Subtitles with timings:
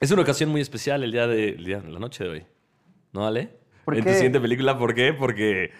[0.00, 2.46] Es una ocasión muy especial el día de el día- la noche de hoy.
[3.12, 3.58] ¿No, Ale?
[3.84, 4.10] ¿Por en qué?
[4.10, 5.12] tu siguiente película, ¿por qué?
[5.12, 5.72] Porque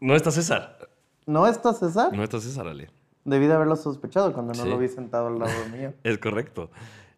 [0.00, 0.78] no está César.
[1.26, 2.12] ¿No está César?
[2.12, 2.88] No está César, Ale.
[3.24, 4.68] Debí de haberlo sospechado cuando no Sí.
[4.68, 5.94] lo vi sentado al lado mío.
[6.04, 6.70] Es correcto.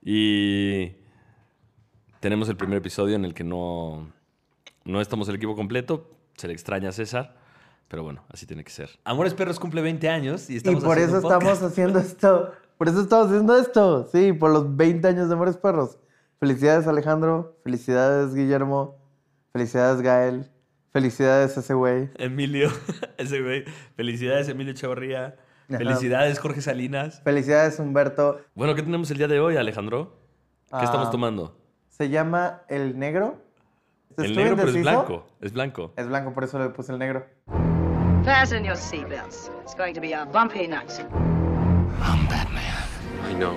[0.02, 0.92] Y
[2.20, 4.10] tenemos el primer episodio en el que no,
[4.84, 6.10] no estamos el equipo completo.
[6.36, 7.36] Se le extraña a César.
[7.88, 8.90] Pero bueno, así tiene que ser.
[9.04, 11.42] Amores Perros cumple 20 años y Y estamos por haciendo eso podcast.
[11.52, 12.52] estamos haciendo esto.
[12.78, 14.06] Por eso estamos haciendo esto.
[14.10, 15.98] Sí, por los 20 años de Amores Perros.
[16.38, 17.58] Felicidades, Alejandro.
[17.64, 18.96] Felicidades, Guillermo.
[19.52, 20.50] Felicidades, Gael.
[20.92, 22.08] Felicidades, ese güey.
[22.16, 22.70] Emilio,
[23.18, 23.64] ese güey.
[23.96, 25.36] Felicidades, Emilio Chavarría.
[25.68, 27.20] Felicidades, Jorge Salinas.
[27.22, 28.40] Felicidades, Humberto.
[28.54, 30.16] Bueno, ¿qué tenemos el día de hoy, Alejandro?
[30.70, 31.58] ¿Qué Ah, estamos tomando?
[31.88, 33.42] Se llama El Negro.
[34.16, 35.26] El ¿Estuve negro, pero es blanco.
[35.40, 35.92] Es blanco.
[35.96, 37.26] Es blanco, por eso le puse el negro.
[38.24, 39.50] Fasten your seatbelts.
[39.62, 40.90] It's going to be a bumpy night.
[43.28, 43.56] I know.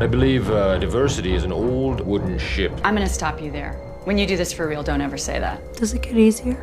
[0.00, 2.72] I believe uh, diversity is an old wooden ship.
[2.84, 3.72] I'm gonna stop you there.
[4.04, 5.74] When you do this for real, don't ever say that.
[5.74, 6.56] Does it get easier?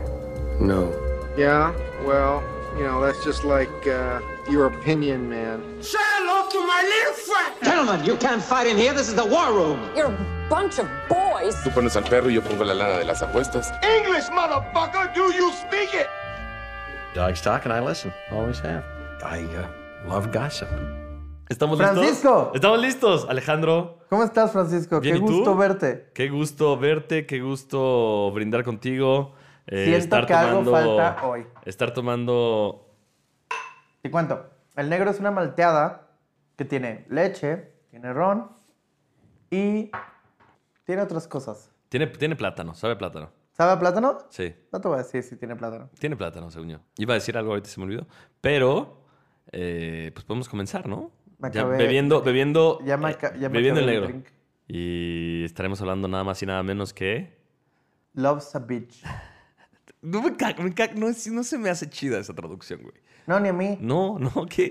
[0.60, 0.92] No.
[1.38, 1.72] Yeah,
[2.04, 2.42] well,
[2.78, 5.62] you know, that's just like uh, your opinion, man.
[5.84, 7.54] Say hello to my little friend!
[7.64, 8.94] Gentlemen, you can't fight in here.
[8.94, 9.80] This is the war room.
[9.96, 11.56] You're a bunch of boys.
[11.64, 13.70] Tú pones al perro y yo pongo la lana de las apuestas.
[13.84, 15.14] English, motherfucker!
[15.14, 16.08] Do you speak it?
[17.14, 18.12] Dogs talk and I listen.
[18.32, 18.84] Always have.
[19.24, 19.68] I uh,
[20.08, 20.68] love gossip.
[21.50, 22.10] ¿Estamos ¡Francisco!
[22.10, 22.50] listos?
[22.56, 24.00] ¿Estamos listos, Alejandro?
[24.10, 25.00] ¿Cómo estás, Francisco?
[25.00, 25.32] Bien, Qué ¿y tú?
[25.34, 26.10] gusto verte.
[26.14, 29.34] Qué gusto verte, qué gusto brindar contigo.
[29.68, 31.46] eh, Siento que algo falta hoy.
[31.66, 32.90] Estar tomando.
[34.02, 34.50] Te cuento.
[34.76, 36.08] El negro es una malteada
[36.56, 38.50] que tiene leche, tiene ron
[39.52, 39.92] y
[40.86, 41.72] tiene otras cosas.
[41.90, 43.30] Tiene, tiene plátano, sabe a plátano.
[43.52, 44.18] ¿Sabe a plátano?
[44.30, 45.90] Sí, No te voy a decir si tiene plátano.
[45.98, 46.80] tiene plátano, según yo.
[46.98, 48.06] Iba a decir algo, ahorita se me olvidó.
[48.42, 49.05] Pero,
[49.52, 51.12] eh, pues podemos comenzar, ¿no?
[51.52, 52.80] Ya bebiendo, bebiendo.
[52.86, 54.24] Ya me eh, aca- ya me bebiendo el negro.
[54.68, 57.38] Y estaremos hablando nada más y nada menos que.
[58.14, 59.04] Love's a bitch.
[60.02, 62.94] No, me ca- me ca- no, no se me hace chida esa traducción, güey.
[63.26, 63.76] No, ni a mí.
[63.82, 64.70] No, no, que.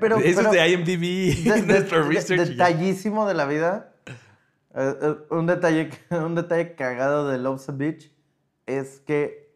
[0.00, 2.48] Pero- Eso pero- es de IMDb, De- de- nuestro de- research.
[2.48, 3.94] detallísimo de la vida.
[4.74, 8.10] Eh, un, detalle, un detalle cagado de Love's a Bitch
[8.66, 9.54] es que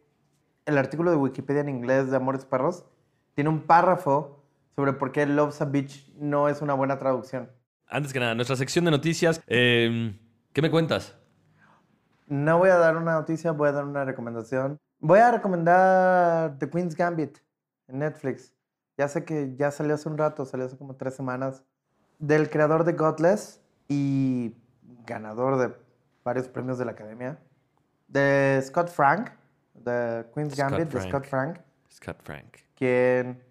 [0.65, 2.85] el artículo de Wikipedia en inglés de Amores Perros
[3.33, 4.36] tiene un párrafo
[4.77, 7.49] sobre por qué Love's a Bitch no es una buena traducción.
[7.87, 9.41] Antes que nada, nuestra sección de noticias.
[9.47, 10.15] eh,
[10.53, 11.15] ¿Qué me cuentas?
[12.27, 14.77] No voy a dar una noticia, voy a dar una recomendación.
[14.99, 17.39] Voy a recomendar The Queen's Gambit
[17.87, 18.53] en Netflix.
[18.99, 21.63] Ya sé que ya salió hace un rato, salió hace como tres semanas.
[22.19, 24.53] Del creador de Godless y
[25.07, 25.75] ganador de
[26.23, 27.39] varios premios de la academia.
[28.07, 29.31] De Scott Frank,
[29.73, 31.09] de Queen's Scott Gambit, de Frank.
[31.09, 32.57] Scott Frank, Scott Frank.
[32.75, 33.46] quien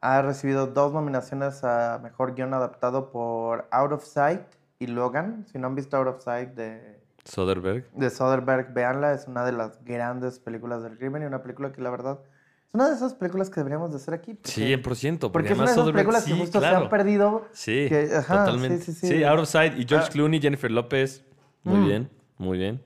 [0.00, 4.42] ha recibido dos nominaciones a Mejor Guión Adaptado por Out of Sight
[4.78, 5.44] y Logan.
[5.50, 7.84] Si no han visto Out of Sight de Soderbergh.
[7.92, 11.80] de Soderbergh, véanla, es una de las grandes películas del crimen y una película que
[11.82, 12.20] la verdad
[12.68, 14.34] es una de esas películas que deberíamos de hacer aquí.
[14.34, 15.32] porque- 100%.
[15.32, 16.76] Porque, Porque es una además de esas películas sí, que justo claro.
[16.78, 17.48] se han perdido.
[17.52, 18.84] Sí, que- ajá, totalmente.
[18.84, 19.24] sí, Sí, sí.
[19.24, 20.12] Out of Sight y George Ah.
[20.12, 21.24] Clooney, Jennifer López.
[21.64, 21.86] Muy Mm.
[21.86, 22.82] bien, muy bien.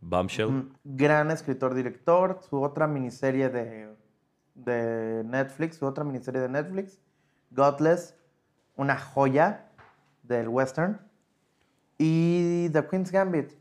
[0.00, 0.46] Bombshell.
[0.46, 2.38] Un gran escritor-director.
[2.48, 3.88] Su otra miniserie de,
[4.64, 6.98] de Netflix, otra miniserie de Netflix,
[7.50, 8.14] Godless,
[8.76, 9.66] una joya
[10.22, 11.00] del western.
[11.98, 13.52] Y The Queen's Gambit.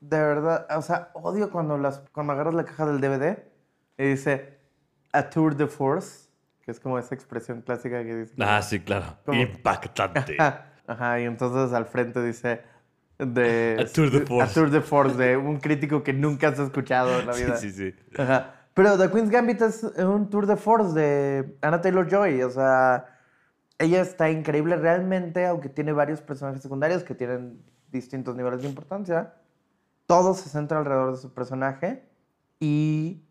[0.00, 3.38] De verdad, o sea, odio cuando, las, cuando agarras la caja del DVD
[3.96, 4.58] y dice
[5.12, 6.28] A Tour de Force,
[6.62, 8.34] que es como esa expresión clásica que dice.
[8.38, 9.16] Ah, sí, claro.
[9.24, 9.40] ¿Cómo?
[9.40, 10.36] Impactante.
[10.86, 12.62] Ajá, y entonces al frente dice
[13.18, 14.50] de A tour de force.
[14.50, 17.56] A tour de force de un crítico que nunca has escuchado en la sí, vida.
[17.56, 17.94] sí, sí.
[18.16, 18.54] Ajá.
[18.78, 23.06] Pero The Queen's Gambit es un tour de force de Anna Taylor Joy, o sea,
[23.76, 29.34] ella está increíble realmente, aunque tiene varios personajes secundarios que tienen distintos niveles de importancia.
[30.06, 32.08] Todo se centra alrededor de su personaje
[32.60, 33.24] y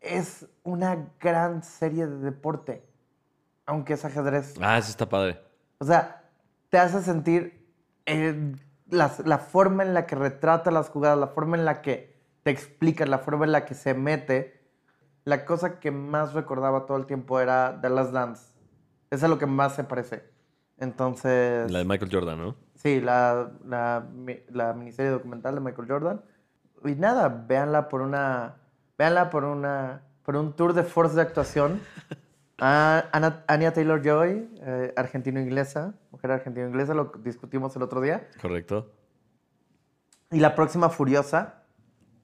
[0.00, 2.86] es una gran serie de deporte,
[3.66, 4.54] aunque es ajedrez.
[4.62, 5.40] Ah, eso está padre.
[5.78, 6.22] O sea,
[6.68, 7.66] te hace sentir
[8.06, 8.54] eh,
[8.88, 12.52] las- la forma en la que retrata las jugadas, la forma en la que te
[12.52, 14.55] explica, la forma en la que se mete.
[15.26, 18.52] La cosa que más recordaba todo el tiempo era The Last Dance.
[19.10, 20.22] Esa es lo que más se parece.
[20.78, 22.54] Entonces, La de Michael Jordan, ¿no?
[22.76, 24.06] sí, la, la,
[24.50, 26.20] la miniserie documental de Michael Jordan.
[26.84, 28.54] Y nada, véanla por una,
[28.96, 31.80] véanla por una, por un tour de force de actuación.
[32.58, 38.28] Ah, Ana- Anya Taylor-Joy, eh, argentino-inglesa, mujer argentino-inglesa, lo discutimos el otro día.
[38.40, 38.90] Correcto.
[40.30, 41.64] Y la próxima Furiosa.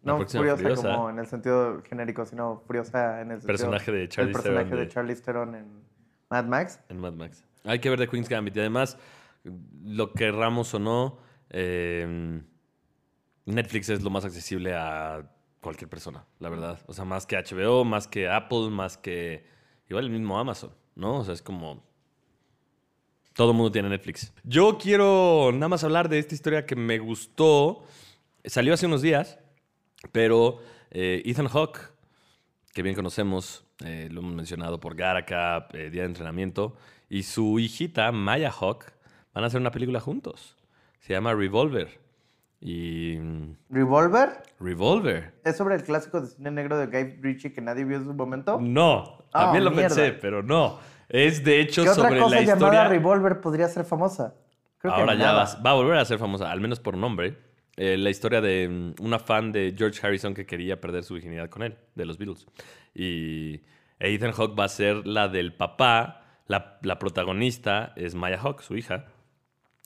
[0.03, 0.95] No furiosa, Furiosa.
[0.97, 3.47] como en el sentido genérico, sino Furiosa en el sentido...
[3.47, 5.83] Personaje de Charlize El personaje Theron de de- Charlize Theron en
[6.31, 6.81] Mad Max.
[6.89, 7.45] En Mad Max.
[7.65, 8.57] Hay que ver The Queen's Gambit.
[8.57, 8.99] Y además,
[9.85, 11.19] lo querramos o no,
[11.51, 12.41] eh,
[13.45, 15.29] Netflix es lo más accesible a
[15.61, 16.79] cualquier persona, la verdad.
[16.87, 19.45] O sea, más que HBO, más que Apple, más que
[19.89, 21.19] igual el mismo Amazon, ¿no?
[21.19, 21.83] O sea, es como...
[23.35, 24.33] Todo el mundo tiene Netflix.
[24.45, 27.83] Yo quiero nada más hablar de esta historia que me gustó.
[28.45, 29.39] Salió hace unos días,
[30.11, 30.59] pero
[30.91, 31.79] eh, Ethan Hawke,
[32.75, 36.75] que bien conocemos, eh, lo hemos mencionado por Gattaca, eh, Día de Entrenamiento,
[37.09, 38.93] y su hijita, Maya Hawke,
[39.35, 40.57] van a hacer una película juntos.
[41.01, 42.01] Se llama Revolver.
[42.61, 43.17] Y.
[43.19, 44.43] mm, ¿Revolver?
[44.61, 45.35] Revolver.
[45.45, 48.15] ¿Es sobre el clásico de cine negro de Guy Ritchie que nadie vio en su
[48.15, 48.59] momento?
[48.61, 49.95] No, también lo mierda.
[49.97, 50.79] pensé, pero no.
[51.09, 52.89] Es de hecho ¿Qué otra sobre cosa la llamada historia.
[52.89, 54.35] Revolver podría ser famosa?
[54.79, 55.45] Creo que Ahora ya nada.
[55.57, 57.37] va, va a volver a ser famosa, al menos por nombre.
[57.77, 61.49] Eh, la historia de mm, una fan de George Harrison que quería perder su virginidad
[61.49, 62.47] con él, de los Beatles.
[62.95, 63.63] Y
[63.99, 66.19] Ethan Hawke va a ser la del papá.
[66.49, 69.07] La, la protagonista es Maya Hawke, su hija,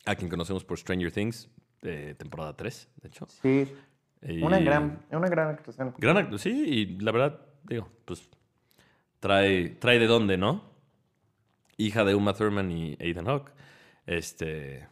[0.05, 1.49] a quien conocemos por Stranger Things,
[1.83, 3.27] de temporada 3, de hecho.
[3.29, 3.73] Sí.
[4.23, 5.94] Y- Una gran, una gran actuación.
[5.99, 8.29] Gran sí, y la verdad, digo, pues
[9.21, 10.65] trae, trae de dónde, ¿no?
[11.77, 13.53] Hija de Uma Thurman y Ethan Hawke.
[14.06, 14.88] Este,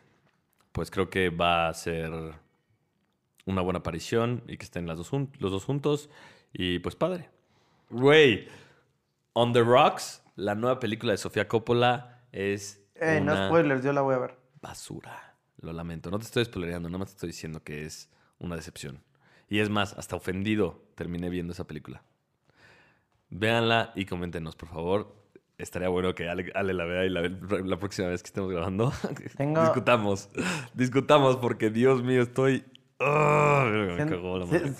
[0.70, 2.12] pues creo que va a ser
[3.46, 6.10] una buena aparición y que estén las dos los dos juntos.
[6.52, 7.28] Y pues padre.
[7.90, 8.48] Güey,
[9.32, 13.92] On the Rocks, la nueva película de Sofía Coppola, es Eh, no una spoilers, yo
[13.92, 14.38] la voy a ver.
[14.62, 15.34] basura.
[15.60, 16.10] Lo lamento.
[16.10, 19.02] No te estoy spoilereando, nada más te estoy diciendo que es una decepción.
[19.48, 22.02] Y es más, hasta ofendido terminé viendo esa película.
[23.30, 25.14] Véanla y coméntenos, por favor.
[25.58, 28.92] Estaría bueno que Ale, Ale la vea y la la próxima vez que estemos grabando.
[29.36, 30.28] Tengo- Discutamos.
[30.74, 32.64] Discutamos porque, Dios mío, estoy...
[33.00, 34.72] Me cagó la madre.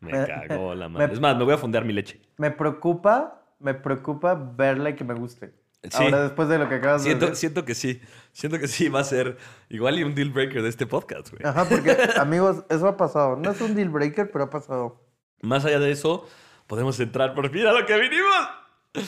[0.00, 1.12] Me cagó la madre.
[1.14, 2.20] Es más, me voy a fondear mi leche.
[2.38, 5.54] Me preocupa, me preocupa verla y que me guste.
[5.84, 6.02] Sí.
[6.02, 7.40] Ahora, después de lo que acabas Siento, de decir.
[7.40, 8.00] siento que sí.
[8.32, 9.36] Siento que sí va a ser
[9.68, 11.42] igual y un deal breaker de este podcast, güey.
[11.46, 13.36] Ajá, porque, amigos, eso ha pasado.
[13.36, 15.00] No es un deal breaker, pero ha pasado.
[15.42, 16.26] Más allá de eso,
[16.66, 19.06] podemos entrar por fin a lo que vinimos.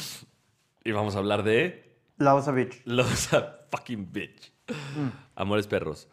[0.85, 2.81] Y vamos a hablar de La Osa Beach.
[2.85, 4.53] los a fucking bitch.
[5.35, 6.09] Amores perros.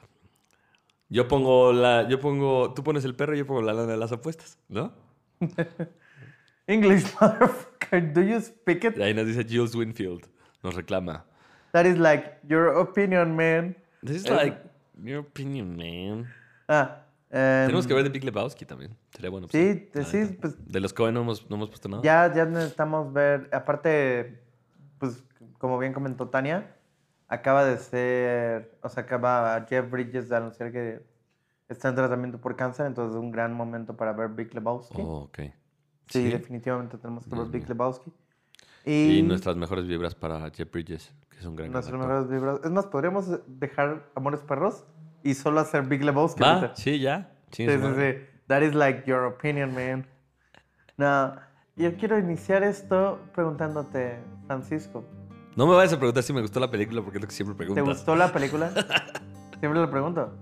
[1.09, 3.97] Yo pongo la, yo pongo, tú pones el perro y yo pongo la lana de
[3.97, 4.93] las apuestas, ¿no?
[6.67, 8.13] English, motherfucker.
[8.13, 8.97] Do you speak it?
[8.97, 10.25] Y ahí nos dice Jules Winfield,
[10.63, 11.25] nos reclama.
[11.73, 13.75] That is like your opinion, man.
[14.01, 14.57] This is Eh, like
[15.03, 16.25] your opinion, man.
[16.67, 18.95] Ah, em, Tenemos que ver de Big Lebowski también.
[19.13, 19.47] Sería bueno.
[19.51, 20.41] Sí, la sí, neta.
[20.41, 22.01] pues- De los Cohen no hemos, no hemos puesto nada.
[22.03, 23.49] Ya, ya necesitamos ver.
[23.51, 24.41] Aparte,
[24.97, 25.23] pues,
[25.59, 26.74] como bien comentó Tania,
[27.27, 28.77] acaba de ser.
[28.81, 31.05] O sea, acaba Jeff Bridges de anunciar que
[31.67, 35.01] está en tratamiento por cáncer, entonces es un gran momento para ver Big Lebowski.
[35.01, 35.39] Oh, ok.
[35.39, 35.51] sí,
[36.07, 36.29] sí.
[36.29, 37.67] definitivamente tenemos que ver Dios Big.
[37.69, 38.13] Lebowski.
[38.85, 42.07] Y, Y, nuestras mejores vibras para Jeff Bridges, que es un gran nuestras actor.
[42.07, 42.59] mejores vibras.
[42.63, 44.85] Es más, podríamos dejar Amores Perros
[45.23, 46.41] y solo hacer Big Lebowski.
[46.43, 47.31] Va, sí, ya.
[47.51, 48.15] Sí, sí, sí.
[48.47, 50.05] That is like your opinion, man.
[50.97, 51.35] No,
[51.75, 55.03] yo quiero iniciar esto preguntándote, Francisco,
[55.55, 57.53] No me vayas a preguntar si me gustó la película porque es lo que siempre
[57.53, 57.85] ¿te preguntas.
[57.85, 58.71] gustó la película?
[59.59, 60.33] Siempre lo pregunto.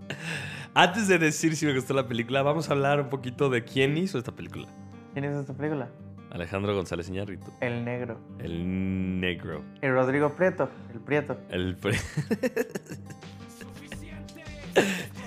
[0.73, 3.95] Antes de decir si me gustó la película, vamos a hablar un poquito de quién
[3.95, 4.67] hizo esta película.
[5.13, 5.87] ¿Quién hizo esta película?
[6.31, 7.45] Alejandro González Iñárritu.
[7.61, 8.17] El negro.
[8.39, 9.61] El negro.
[9.83, 11.37] Y Rodrigo Prieto, el Prieto.
[11.49, 11.95] El pre-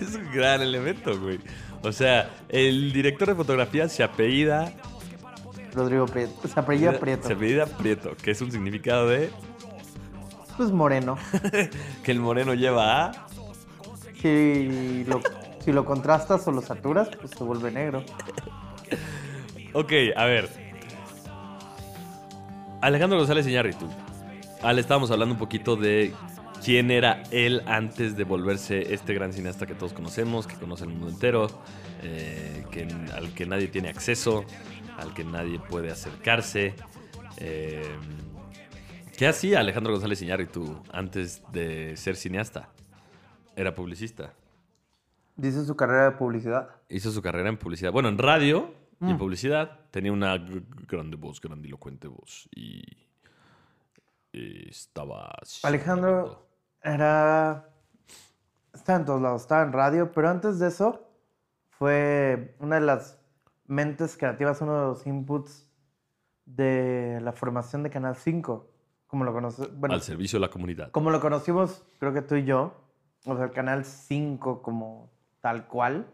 [0.01, 1.39] es un gran elemento, güey.
[1.83, 4.73] O sea, el director de fotografía se apellida...
[5.75, 6.49] Rodrigo Prieto.
[6.49, 7.29] Se apellida Prieto.
[7.29, 9.31] Se apellida Prieto, que es un significado de...
[10.57, 11.19] Pues moreno.
[12.03, 13.27] Que el moreno lleva a...
[14.21, 15.21] Si lo,
[15.65, 18.03] si lo contrastas o lo saturas, pues se vuelve negro.
[19.73, 20.49] Ok, a ver.
[22.81, 23.87] Alejandro González Iñárritu.
[24.63, 26.13] Ale, estábamos hablando un poquito de
[26.65, 30.91] quién era él antes de volverse este gran cineasta que todos conocemos, que conoce el
[30.91, 31.47] mundo entero,
[32.03, 34.45] eh, que, al que nadie tiene acceso,
[34.97, 36.75] al que nadie puede acercarse.
[37.37, 37.85] Eh,
[39.17, 42.69] ¿Qué hacía Alejandro González Iñárritu antes de ser cineasta?
[43.55, 44.35] Era publicista.
[45.37, 46.69] Dice su carrera de publicidad.
[46.89, 47.93] Hizo su carrera en publicidad.
[47.93, 49.11] Bueno, en radio y Mm.
[49.11, 49.81] en publicidad.
[49.91, 50.37] Tenía una
[50.89, 52.49] grande voz, grandilocuente voz.
[52.55, 52.83] Y,
[54.33, 55.33] y estaba...
[55.63, 56.47] Alejandro
[56.83, 57.69] era.
[58.73, 61.09] Estaba en todos lados, estaba en radio, pero antes de eso
[61.71, 63.19] fue una de las
[63.67, 65.67] mentes creativas, uno de los inputs
[66.45, 68.71] de la formación de Canal 5.
[69.07, 70.91] Como lo conoce, bueno, al servicio de la comunidad.
[70.91, 72.75] como lo conocimos, creo que tú y yo,
[73.25, 75.11] o sea, el Canal 5 como
[75.41, 76.07] tal cual,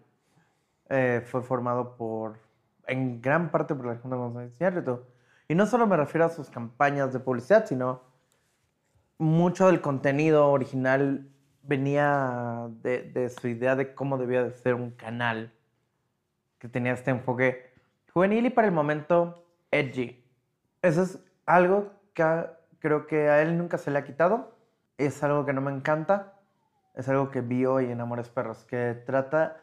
[0.91, 2.39] eh, fue formado por,
[2.87, 5.01] en gran parte por Alejandro González Iñárritu.
[5.49, 8.03] Y no solo me refiero a sus campañas de publicidad, sino
[9.19, 11.29] mucho del contenido original
[11.63, 15.53] venía de, de su idea de cómo debía de ser un canal
[16.59, 17.73] que tenía este enfoque
[18.13, 20.25] juvenil y para el momento edgy.
[20.83, 24.57] Eso es algo que a- creo que a él nunca se le ha quitado.
[24.99, 26.35] Es algo que no me encanta.
[26.95, 29.57] Es algo que vi hoy en Amores Perros, que trata...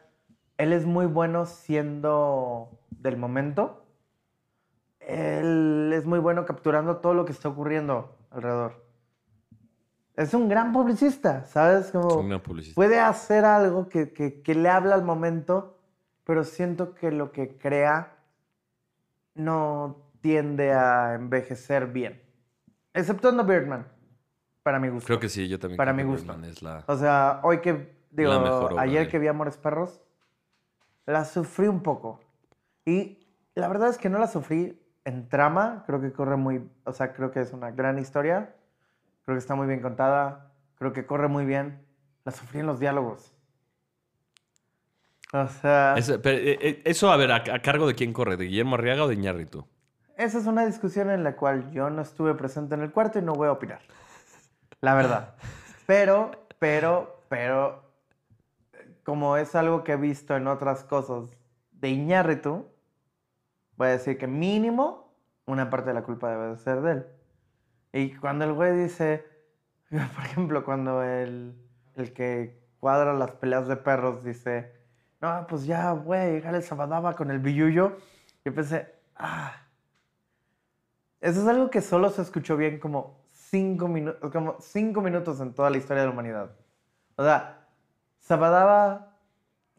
[0.58, 3.84] Él es muy bueno siendo del momento.
[5.00, 8.84] Él es muy bueno capturando todo lo que está ocurriendo alrededor.
[10.16, 11.90] Es un gran publicista, ¿sabes?
[11.90, 12.74] Como Es un gran publicista.
[12.74, 15.78] puede hacer algo que, que- que le habla al momento,
[16.24, 18.16] pero siento que lo que crea
[19.34, 22.20] no tiende a envejecer bien.
[22.94, 23.86] Exceptuando Birdman,
[24.62, 25.06] para mi gusto.
[25.06, 25.76] Creo que sí, yo también.
[25.76, 26.32] Para creo mi gusto.
[26.32, 26.84] Birdman es la...
[26.86, 30.00] O sea, hoy que, digo, obra ayer que vi Amores Perros,
[31.06, 32.20] la sufrí un poco.
[32.84, 33.18] Y
[33.54, 37.12] la verdad es que no la sufrí en trama, creo que corre muy, o sea,
[37.12, 38.54] creo que es una gran historia,
[39.24, 41.84] creo que está muy bien contada, creo que corre muy bien.
[42.24, 43.34] La sufrí en los diálogos.
[45.32, 48.36] O sea, Es- pero, eh, eh, eso, a ver, ¿a, a cargo de quién corre?
[48.36, 49.66] ¿De Guillermo Arriaga o de Iñárritu?
[50.20, 53.22] Esa es una discusión en la cual yo no estuve presente en el cuarto y
[53.22, 53.80] no voy a opinar.
[54.82, 55.34] La verdad.
[55.86, 57.82] Pero, pero, pero,
[59.02, 61.30] como es algo que he visto en otras cosas
[61.72, 62.66] de Iñárritu,
[63.76, 65.14] voy a decir que mínimo
[65.46, 67.06] una parte de la culpa debe de ser de él.
[67.92, 69.26] Y cuando el güey dice,
[69.88, 71.54] por ejemplo, cuando el,
[71.94, 74.70] el que cuadra las peleas de perros dice,
[75.22, 77.96] no, pues ya llegar el Sabadaba con el billuyo,
[78.44, 79.54] yo pensé, ah,
[81.20, 85.52] eso es algo que solo se escuchó bien como cinco, minutos como cinco minutos en
[85.52, 86.52] toda la historia de la humanidad.
[87.16, 87.68] O sea,
[88.20, 89.16] Sabadaba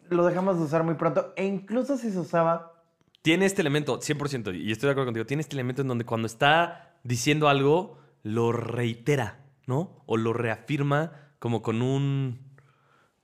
[0.10, 1.34] lo dejamos de usar muy pronto.
[1.36, 2.84] E incluso si se usaba,
[3.22, 6.26] Tiene este elemento, 100%, y estoy de acuerdo contigo, tiene este elemento en donde cuando
[6.26, 10.04] está diciendo algo, lo reitera, ¿no?
[10.06, 12.52] O lo reafirma como con un...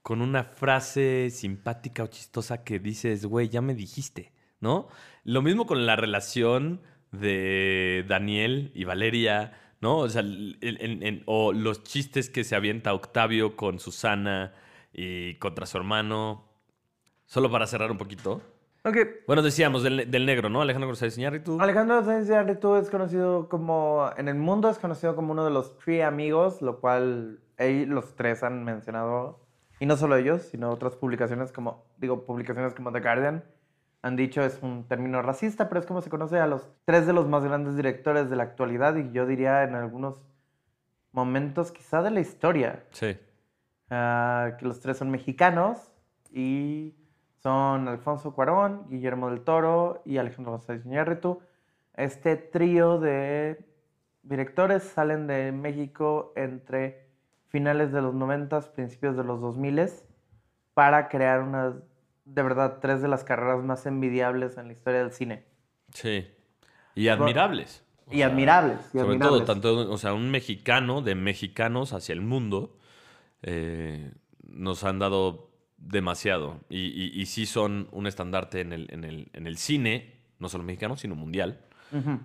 [0.02, 4.88] Con una frase simpática o chistosa que dices, güey, ya me dijiste, ¿no?
[5.24, 6.80] Lo mismo con la relación
[7.12, 9.98] de Daniel y Valeria, ¿no?
[9.98, 14.52] O sea, en- en- o los chistes que se avienta Octavio con Susana
[14.92, 16.44] y contra su hermano.
[17.26, 18.40] Solo para cerrar un poquito.
[18.84, 18.96] ok,
[19.26, 20.62] Bueno, decíamos del, del negro, ¿no?
[20.62, 21.60] Alejandro González Iñárritu.
[21.60, 25.76] Alejandro de Iñárritu es conocido como, en el mundo es conocido como uno de los
[25.78, 29.40] three amigos, lo cual ellos, los tres han mencionado,
[29.80, 33.44] y no solo ellos, sino otras publicaciones como, digo, publicaciones como The Guardian,
[34.02, 37.12] han dicho es un término racista, pero es como se conoce a los tres de
[37.12, 40.22] los más grandes directores de la actualidad, y yo diría en algunos
[41.12, 42.84] momentos quizá de la historia.
[42.90, 43.18] Sí.
[43.90, 45.92] Ah, que los tres son mexicanos
[46.30, 46.94] y
[47.42, 51.40] son Alfonso Cuarón, Guillermo del Toro y Alejandro González Iñárritu.
[51.94, 53.64] Este trío de
[54.22, 57.08] directores salen de México entre
[57.48, 59.90] finales de los 90, principios de los 2000
[60.74, 61.74] para crear unas,
[62.34, 65.44] de verdad, tres de las carreras más envidiables en la historia del cine.
[65.92, 66.26] Sí.
[66.94, 67.84] Y admirables.
[68.06, 68.78] O Y sea, admirables.
[68.92, 69.44] y Sobre admirables.
[69.44, 72.76] todo, tanto, o sea, un mexicano de mexicanos hacia el mundo
[73.42, 76.60] eh, nos han dado demasiado.
[76.68, 80.48] Y, y- y sí son un estandarte en el, en, el, en el cine, no
[80.48, 81.64] solo mexicano, sino mundial.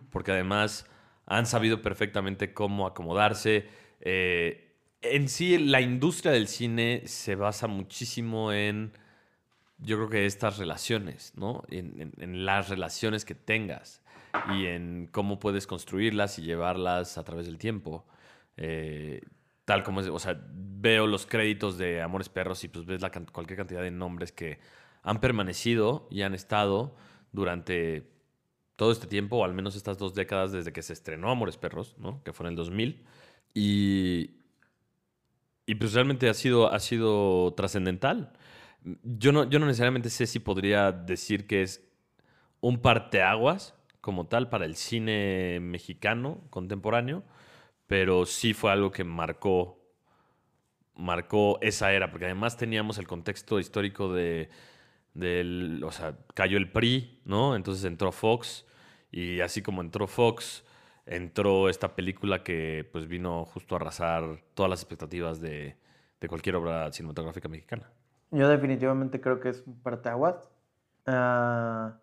[0.09, 0.89] Porque además
[1.25, 3.65] han sabido perfectamente cómo acomodarse.
[4.01, 8.91] Eh, en sí, la industria del cine se basa muchísimo en,
[9.77, 11.63] yo creo que estas relaciones, ¿no?
[11.69, 14.01] En, las relaciones que tengas
[14.55, 18.05] y en cómo puedes construirlas y llevarlas a través del tiempo.
[18.57, 19.21] Eh,
[19.65, 23.11] tal como es, o sea, veo los créditos de Amores Perros y pues ves la
[23.11, 24.59] cualquier cantidad de nombres que
[25.01, 26.95] han permanecido y han estado
[27.31, 28.09] durante
[28.75, 31.95] todo este tiempo, o al menos estas dos décadas desde que se estrenó Amores Perros,
[31.99, 32.23] ¿no?
[32.23, 33.05] Que fue en el 2000.
[33.53, 34.31] Y,
[35.65, 38.33] y pues realmente ha sido, ha sido trascendental.
[39.03, 41.87] Yo no, yo no necesariamente sé si podría decir que es
[42.59, 47.23] un parteaguas como tal para el cine mexicano contemporáneo,
[47.87, 49.79] pero sí fue algo que marcó,
[50.95, 54.49] marcó esa era, porque además teníamos el contexto histórico de,
[55.83, 57.55] o sea, cayó el PRI, ¿no?
[57.55, 58.65] Entonces entró Fox
[59.11, 60.65] y así como entró Fox,
[61.05, 65.77] entró esta película que pues vino justo a arrasar todas las expectativas de
[66.27, 67.89] cualquier obra cinematográfica mexicana.
[68.33, 70.49] Yo definitivamente creo que es un parteaguas.
[71.05, 71.99] Ah,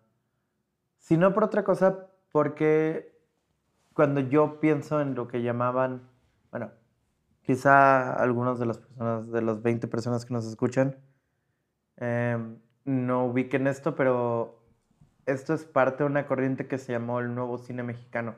[0.97, 3.19] si no por otra cosa, porque
[3.93, 6.09] cuando yo pienso en lo que llamaban,
[6.49, 6.71] bueno,
[7.41, 10.95] quizá algunas de las personas, de las 20 personas que nos escuchan,
[11.97, 14.63] em, no ubiquen esto, pero
[15.25, 18.35] esto es parte de una corriente que se llamó el nuevo cine mexicano.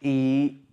[0.00, 0.68] Y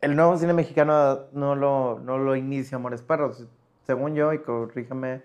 [0.00, 3.46] el nuevo cine mexicano no lo, no lo inicia Amores Perros,
[3.88, 5.22] según yo, y corríjame,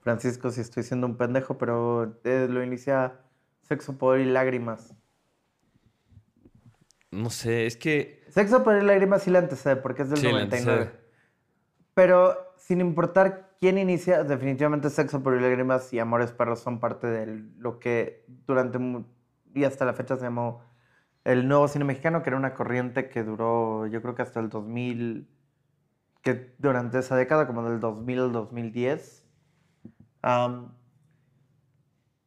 [0.00, 3.22] Francisco, si estoy siendo un pendejo, pero eh, lo inicia
[3.62, 4.94] Sexo, Poder y Lágrimas.
[7.10, 8.22] No sé, es que.
[8.28, 10.80] Sexo, Poder y Lágrimas sí la antecede, porque es del Sí, la 99.
[10.82, 11.00] antecede.
[11.94, 17.06] Pero sin importar quién inicia, definitivamente Sexo, Poder y Lágrimas y Amores Perros son parte
[17.06, 18.78] de lo que durante
[19.54, 20.60] y hasta la fecha se llamó
[21.24, 24.50] el nuevo cine mexicano, que era una corriente que duró, yo creo que hasta el
[24.50, 25.26] 2000,
[26.24, 29.26] que durante esa década, como del 2000 al 2010.
[30.22, 30.72] Am,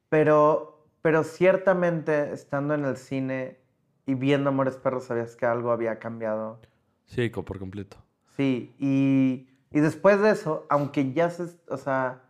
[0.08, 3.58] pero, pero ciertamente, estando en el cine
[4.06, 6.62] y viendo Amores Perros, sabías que algo había cambiado.
[7.06, 7.98] Sí, por completo.
[8.38, 12.22] Sí, y, y después de eso, aunque ya se, o sea,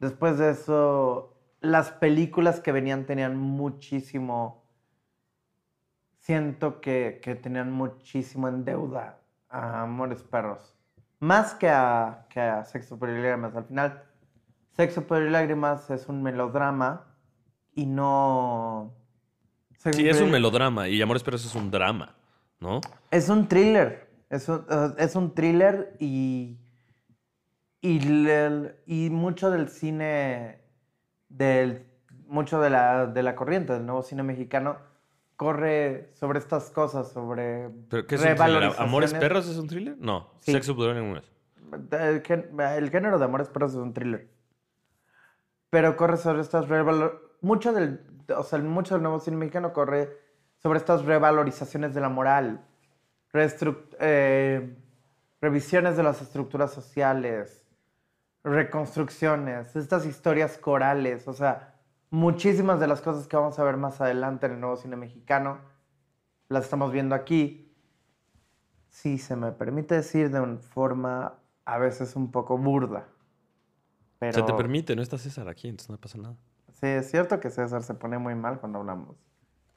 [0.00, 4.62] después de eso, las películas que venían tenían muchísimo,
[6.18, 10.73] siento que, que tenían muchísimo en deuda a Amores Perros.
[11.24, 13.56] Más que a, que a Sexo, Poder y Lágrimas.
[13.56, 14.02] Al final,
[14.76, 17.06] Sexo, Poder y Lágrimas es un melodrama
[17.72, 18.92] y no...
[19.78, 22.14] Sexo, Sí, es un melodrama y Amores Perros es un drama,
[22.60, 22.80] ¿no?
[23.10, 24.10] es un thriller.
[24.28, 26.58] Es un, uh, es un thriller y.
[27.80, 30.60] Y, le- y mucho del cine.
[31.28, 31.86] Del,
[32.26, 34.78] mucho de la, de la corriente del nuevo cine mexicano
[35.36, 37.70] corre sobre estas cosas, sobre.
[37.88, 38.72] ¿Pero qué es un thriller?
[38.78, 39.20] ¿Amores revalorizaciones.
[39.20, 39.96] Perros es un thriller?
[39.98, 40.30] No.
[40.40, 40.52] Sí.
[40.52, 41.24] Sexo, Pudor Lágrimas.
[41.90, 42.22] El,
[42.58, 44.28] el género de Amores Perros es un thriller.
[45.70, 47.36] Pero corre sobre estas revalor...
[47.40, 48.00] Mucho del,
[48.34, 50.16] o sea, mucho del nuevo cine mexicano corre
[50.62, 52.64] sobre estas revalorizaciones de la moral,
[53.34, 54.76] eh,
[55.40, 57.66] revisiones de las estructuras sociales,
[58.44, 61.73] reconstrucciones, estas historias corales, o sea,
[62.14, 65.58] muchísimas de las cosas que vamos a ver más adelante en el nuevo cine mexicano
[66.48, 67.74] las estamos viendo aquí.
[68.88, 73.08] Si se me permite decir de una forma a veces un poco burda.
[74.20, 76.36] Pero Se te permite, no está César aquí, entonces no pasa nada.
[76.72, 79.16] Sí, es cierto que César se pone muy mal cuando hablamos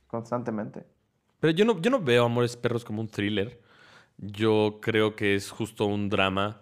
[0.06, 0.86] constantemente.
[1.40, 3.60] Pero yo no, yo no veo Amores Perros como un thriller.
[4.18, 6.62] Yo creo que es justo un drama,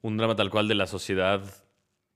[0.00, 1.42] un drama tal cual de la sociedad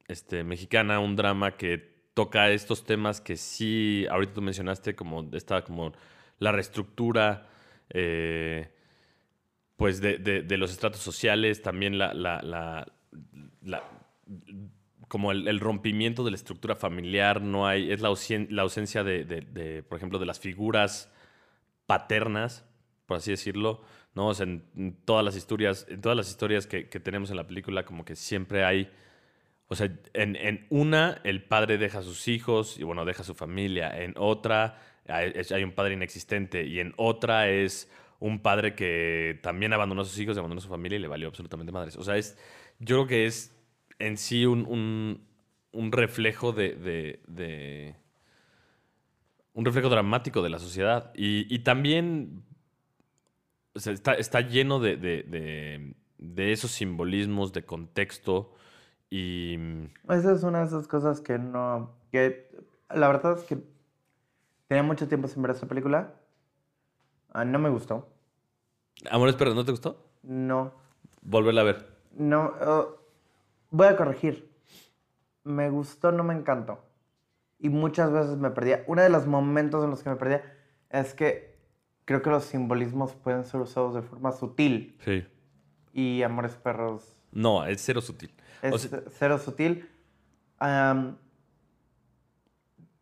[0.07, 5.63] este, mexicana, un drama que toca estos temas que sí, ahorita tú mencionaste, como esta,
[5.65, 5.93] como
[6.41, 7.49] la reestructura,
[7.91, 8.71] eh,
[9.77, 13.83] pues de, de- de los estratos sociales, también la, la- la-
[15.09, 19.83] como el, rompimiento de la estructura familiar, no hay, es la, ausen- ausencia de, de-
[19.83, 21.13] por ejemplo, de las figuras
[21.87, 22.65] paternas,
[23.07, 23.83] por así decirlo,
[24.15, 24.33] ¿no?
[24.41, 28.05] En todas las historias, en todas las historias que, que tenemos en la película, como
[28.05, 28.91] que siempre hay,
[29.69, 33.25] o sea, en, en una el padre deja a sus hijos y bueno, deja a
[33.25, 39.39] su familia, en otra hay, un padre inexistente y en otra es un padre que
[39.43, 41.97] también abandonó a sus hijos, abandonó a su familia y le valió absolutamente madres.
[41.97, 42.37] O sea, es,
[42.79, 43.55] yo creo que es
[43.99, 46.75] en sí un, un- reflejo de-
[47.29, 47.95] de-
[49.53, 51.13] un reflejo dramático de la sociedad.
[51.15, 52.43] Y, y también
[53.75, 54.97] está, está lleno de-
[56.19, 58.55] de esos simbolismos de contexto.
[59.11, 59.59] Y
[60.09, 61.95] Esa es una de esas cosas que no...
[62.11, 62.51] que
[62.91, 63.59] la verdad es que
[64.69, 66.15] tenía mucho tiempo sin ver esta película.
[67.33, 68.09] Ah, no me gustó.
[69.11, 70.11] Amores Perros, ¿no te gustó?
[70.23, 70.73] No.
[71.23, 71.87] Volverla a ver.
[72.13, 72.55] No.
[72.61, 72.97] oh,
[73.71, 74.51] voy a corregir.
[75.45, 76.85] Me gustó, no me encantó.
[77.59, 78.85] Y muchas veces me perdía.
[78.87, 80.43] Uno de los momentos en los que me perdía
[80.91, 81.57] es que
[82.05, 84.97] creo que los simbolismos pueden ser usados de forma sutil.
[85.05, 85.27] Sí.
[85.93, 88.33] Y Amores Perros No, es cero sutil.
[88.63, 89.89] es O sea, cero sutil.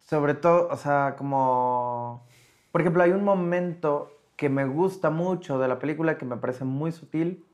[0.01, 2.27] Sobre todo, o sea, como...
[2.73, 6.65] Por ejemplo, hay un momento que me gusta mucho de la película que me parece
[6.65, 7.45] muy sutil,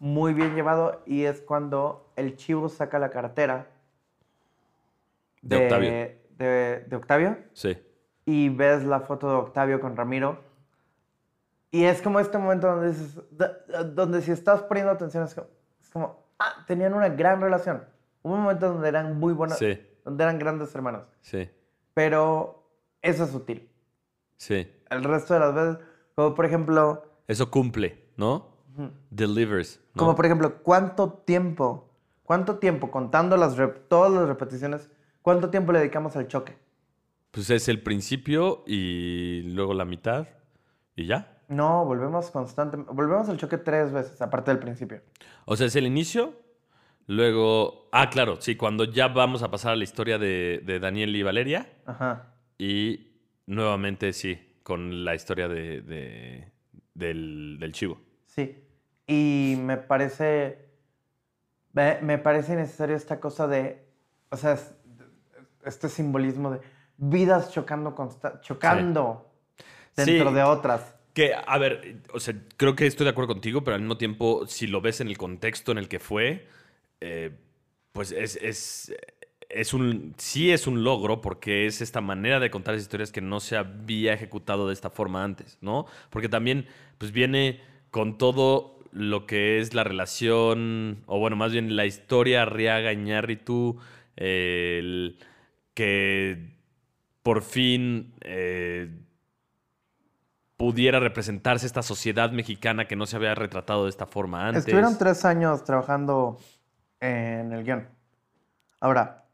[0.00, 3.68] muy bien llevado, y es cuando el chivo saca la cartera
[5.42, 5.90] De Octavio.
[5.90, 7.78] de- de Octavio sí.
[8.26, 10.40] y ves la foto de Octavio con Ramiro.
[11.70, 13.18] Y es como este momento donde dices,
[13.94, 15.46] donde si estás poniendo atención es como,
[15.96, 17.82] como, ah, tenían una gran relación.
[18.22, 19.78] Hubo un momento donde eran muy buenos, Sí.
[20.04, 21.04] donde eran grandes hermanos.
[21.22, 21.48] Sí.
[21.94, 22.68] Pero
[23.00, 23.68] eso es sutil.
[24.36, 24.70] Sí.
[24.90, 25.78] El resto de las veces,
[26.14, 28.54] como por ejemplo, Eso cumple, ¿no?
[29.10, 29.80] Delivers.
[29.94, 30.00] ¿no?
[30.00, 31.88] como por ejemplo, ¿cuánto tiempo,
[32.24, 34.90] cuánto tiempo, contando las rep- todas las repeticiones,
[35.22, 36.58] cuánto tiempo le dedicamos al choque?
[37.30, 40.28] Pues es el principio y luego la mitad
[40.94, 41.35] y ya.
[41.48, 45.00] No, volvemos constantemente, volvemos al choque tres veces, aparte del principio.
[45.44, 46.34] O sea, es el inicio,
[47.06, 47.88] luego...
[47.92, 51.22] Ah, claro, sí, cuando ya vamos a pasar a la historia de, de Daniel y
[51.22, 52.34] Valeria Ajá.
[52.58, 53.12] y
[53.46, 56.52] nuevamente sí, con la historia de, de-
[56.94, 58.00] del, del chivo.
[58.26, 58.62] Sí.
[59.06, 60.66] Y me parece
[61.72, 63.86] Me, parece necesario esta cosa de,
[64.30, 64.74] o sea, es-
[65.64, 66.60] este simbolismo de
[66.96, 69.30] vidas chocando, consta- chocando
[69.94, 70.34] dentro Sí.
[70.34, 70.95] de otras.
[71.16, 74.46] Que, a ver, o sea, creo que estoy de acuerdo contigo, pero al mismo tiempo,
[74.46, 76.46] si lo ves en el contexto en el que fue,
[77.00, 77.30] eh,
[77.92, 78.94] pues es, es,
[79.48, 83.22] es un, sí es un logro porque es esta manera de contar las historias que
[83.22, 85.86] no se había ejecutado de esta forma antes, ¿no?
[86.10, 86.66] Porque también,
[86.98, 92.42] pues viene con todo lo que es la relación, o bueno, más bien la historia
[92.42, 93.78] Arriaga Iñárritu,
[94.18, 95.18] eh, el
[95.72, 96.50] que
[97.22, 98.90] por fin eh,
[100.56, 104.60] pudiera representarse esta sociedad mexicana que no se había retratado de esta forma antes.
[104.60, 106.38] Estuvieron tres años trabajando
[107.00, 107.88] en el guion.
[108.80, 109.26] Ahora,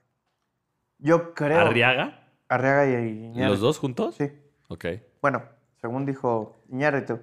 [0.99, 1.61] yo creo...
[1.61, 2.27] ¿Arriaga?
[2.49, 3.51] Arriaga y Iñárritu.
[3.51, 4.17] ¿Los dos juntos?
[4.17, 4.31] Sí.
[4.69, 4.87] Ok.
[5.21, 5.43] Bueno,
[5.81, 7.21] según dijo Iñárritu.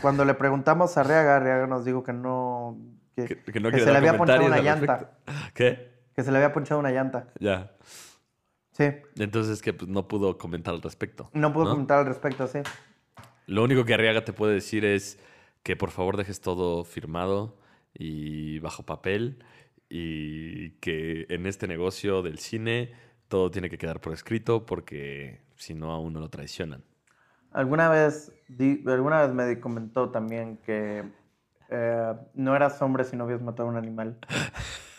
[0.00, 2.78] Cuando le preguntamos a Arriaga, Arriaga nos dijo que no...
[3.16, 5.10] Que, Que, que no que quiere se le había ponchado una llanta.
[5.54, 5.92] ¿Qué?
[6.14, 7.28] Que se le había ponchado una llanta.
[7.40, 7.72] Ya.
[8.72, 8.84] Sí.
[9.16, 11.28] Entonces que pues, no pudo comentar al respecto.
[11.32, 12.60] No puedo comentar al respecto, sí.
[13.46, 15.18] Lo único que Arriaga te puede decir es
[15.62, 17.56] que por favor dejes todo firmado
[17.94, 19.44] y bajo papel
[19.88, 22.92] y que en este negocio del cine
[23.28, 26.82] todo tiene que quedar por escrito porque si no a uno lo traicionan.
[27.52, 31.04] Alguna vez, di- alguna vez me comentó también que
[31.68, 34.18] eh, no eras hombre si no habías matado a un animal.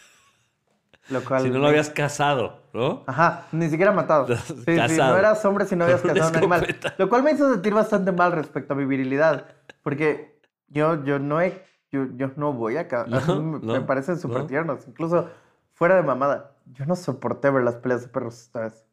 [1.10, 3.04] Lo cual Si no lo habías casado, ¿no?
[3.08, 4.28] Ajá, ni siquiera matado.
[4.46, 4.54] Sí,
[4.88, 6.76] sí, no eras hombre si no habías casado a un animal.
[6.98, 9.48] Lo cual me hizo sentir bastante mal respecto a mi virilidad.
[9.84, 10.40] Porque
[10.70, 11.62] yo, yo no he,
[11.92, 14.48] yo, yo no voy a No, me, no, me parecen súper no.
[14.48, 14.88] tiernos.
[14.88, 15.30] Incluso
[15.74, 16.56] fuera de mamada.
[16.74, 18.86] Yo no soporté ver las peleas de perros esta vez.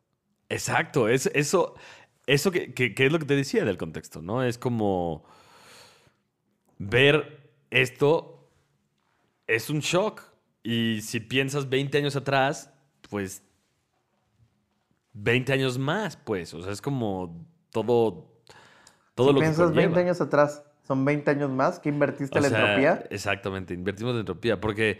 [0.49, 1.75] Exacto, es, eso,
[2.27, 4.43] eso que, que- que es lo que te decía del contexto, ¿no?
[4.43, 5.25] Es como
[6.79, 8.49] ver esto
[9.47, 10.23] es un shock.
[10.63, 12.71] Y si piensas 20 años atrás,
[13.09, 13.43] pues
[15.13, 16.55] 20 años más, pues.
[16.55, 18.29] O sea, es como todo,
[19.15, 20.01] todo si lo que piensas 20 conlleva.
[20.01, 23.05] años atrás, son 20 años más que invertiste O la sea, entropía.
[23.11, 24.61] Exactamente, invertimos en entropía.
[24.61, 24.99] Porque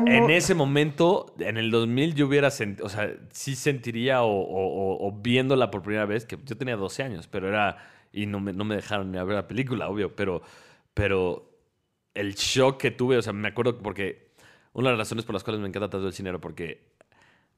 [0.00, 5.08] mu- en ese momento, en el 2000, yo hubiera sentido, o sea, sí sentiría o-
[5.08, 7.78] o viéndola por primera vez, que yo tenía 12 años, pero era,
[8.12, 10.42] y no me, no me dejaron ni a ver la película, obvio, pero,
[10.94, 11.50] pero
[12.14, 14.27] el shock que tuve, o sea, me acuerdo porque
[14.72, 16.82] una de las razones por las cuales me encanta tanto el cine era porque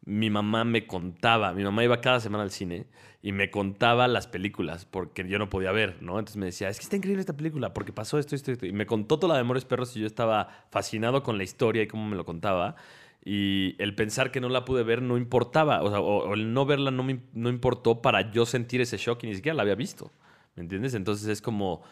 [0.05, 2.87] mi mamá me contaba, mi mamá iba cada semana al cine
[3.23, 6.19] y me contaba las películas porque yo no podía ver, ¿no?
[6.19, 8.67] Entonces me decía, es que está increíble esta película porque pasó esto, esto, esto.
[8.67, 11.83] Y me contó toda la de Amores Perros y yo estaba fascinado con la historia
[11.83, 12.77] y cómo me lo contaba.
[13.23, 16.55] Y el pensar que no la pude ver no importaba, o sea, o, o el
[16.55, 19.63] no verla no me no importó para yo sentir ese shock y ni siquiera la
[19.63, 20.11] había visto,
[20.57, 20.95] ¿me entiendes?
[20.95, 21.83] Entonces es como,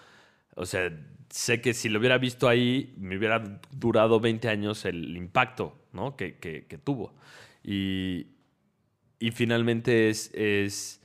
[0.57, 0.91] o sea,
[1.31, 6.17] sé que si lo hubiera visto ahí, me hubiera durado 20 años el impacto, ¿no?
[6.17, 7.15] Que, que- tuvo.
[7.63, 8.29] Y,
[9.21, 11.03] y finalmente es, es,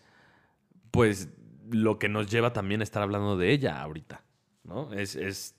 [0.92, 1.30] pues,
[1.72, 4.24] lo que nos lleva también a estar hablando de ella ahorita,
[4.64, 4.94] ¿no?
[4.94, 5.56] Es, es,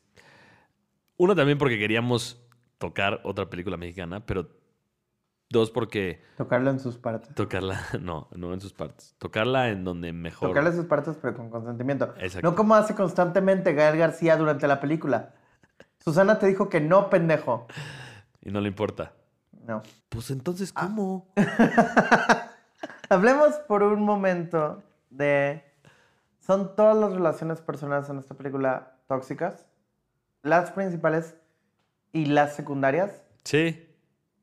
[1.16, 2.40] uno también porque queríamos
[2.78, 4.50] tocar otra película mexicana, pero
[5.54, 7.34] dos porque Tocarlo en sus partes.
[7.34, 10.50] tocarla, no, no en sus partes, tocarla en donde mejor...
[10.50, 12.12] Tocarle sus partes, pero con consentimiento.
[12.18, 12.50] Exacto.
[12.50, 15.32] No como hace constantemente Gael García durante la película.
[16.04, 17.66] Susana te dijo que no, pendejo.
[18.42, 19.12] Y no le importa.
[19.66, 19.82] No.
[20.10, 21.26] Pues entonces, ¿cómo?
[23.08, 25.64] Hablemos por un momento de...
[26.40, 29.66] ¿Son todas las relaciones personales en esta película tóxicas?
[30.42, 31.36] Las principales
[32.12, 33.22] y las secundarias.
[33.44, 33.93] Sí,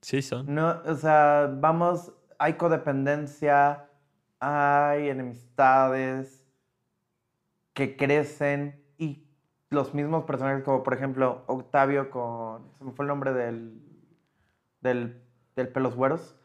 [0.01, 0.53] sí son.
[0.53, 3.87] No, o sea, vamos, hay codependencia,
[4.39, 6.43] hay enemistades
[7.73, 9.23] que crecen y
[9.69, 12.69] los mismos personajes, como por ejemplo Octavio con.
[12.77, 13.81] Se me fue el nombre del.
[14.81, 15.21] del,
[15.55, 16.35] del pelos güeros.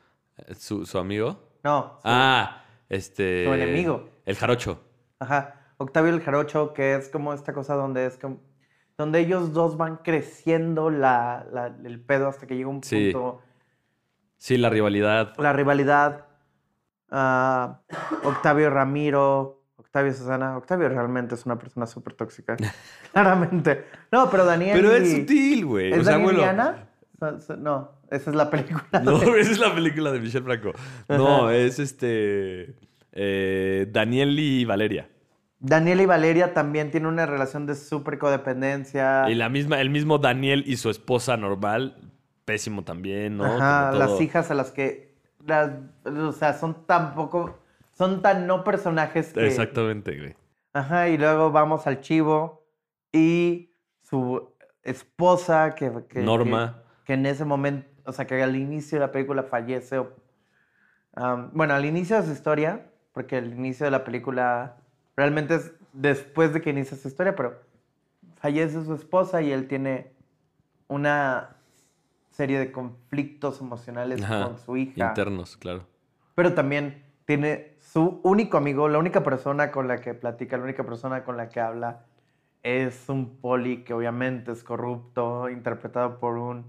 [0.59, 1.39] ¿Su, su amigo?
[1.65, 3.45] No, su- Ah, este...
[3.47, 4.09] Su enemigo.
[4.27, 4.81] El jarocho.
[5.19, 5.55] Ajá.
[5.79, 8.39] Octavio el Jarocho, que es como esta cosa donde es como.
[8.97, 12.87] donde ellos dos van creciendo la, la- el pedo hasta que llega un punto.
[12.89, 13.13] Sí,
[14.59, 15.33] la rivalidad.
[15.39, 16.25] la rivalidad.
[17.11, 17.81] ah,
[18.25, 20.57] Octavio Ramiro, Octavio Susana.
[20.57, 22.57] Octavio realmente es una persona súper tóxica.
[23.13, 23.85] Claramente.
[24.13, 24.77] No, pero Daniel.
[24.77, 25.93] Pero es sutil, güey.
[25.93, 26.89] ¿Es O sea, Daniel bueno, y Ana?
[27.19, 28.83] So- so- No, esa es la película.
[29.03, 30.73] No, de- esa es la película de Michelle Franco.
[31.09, 32.75] No, es este...
[33.13, 35.09] eh, Daniel y Valeria.
[35.59, 39.29] Daniel y Valeria también tienen una relación de súper codependencia.
[39.31, 41.97] Y la misma, el mismo Daniel y su esposa normal,
[42.47, 43.45] pésimo también, ¿no?
[43.45, 45.15] Ajá, las hijas a las que.
[45.45, 45.71] las-
[46.07, 47.59] o sea, son tan poco.
[47.93, 49.47] Son tan no personajes que.
[49.47, 50.35] Exactamente, güey.
[50.73, 52.65] Ajá, y luego vamos al chivo
[53.13, 54.51] y su
[54.83, 55.93] esposa, que.
[56.09, 56.83] que- Norma.
[57.01, 57.89] Que, que en ese momento.
[58.05, 60.01] o sea, que al inicio de la película fallece.
[61.53, 64.77] bueno, al inicio de su historia, porque el inicio de la película
[65.17, 67.59] realmente es después de que inicia su historia, pero
[68.37, 70.13] fallece su esposa y él tiene
[70.89, 71.56] una
[72.37, 75.09] serie de conflictos emocionales Ajá, con su hija.
[75.09, 75.87] Internos, claro.
[76.35, 80.85] Pero también tiene su único amigo, la única persona con la que platica, la única
[80.85, 82.05] persona con la que habla,
[82.63, 86.67] es un poli que obviamente es corrupto, interpretado por un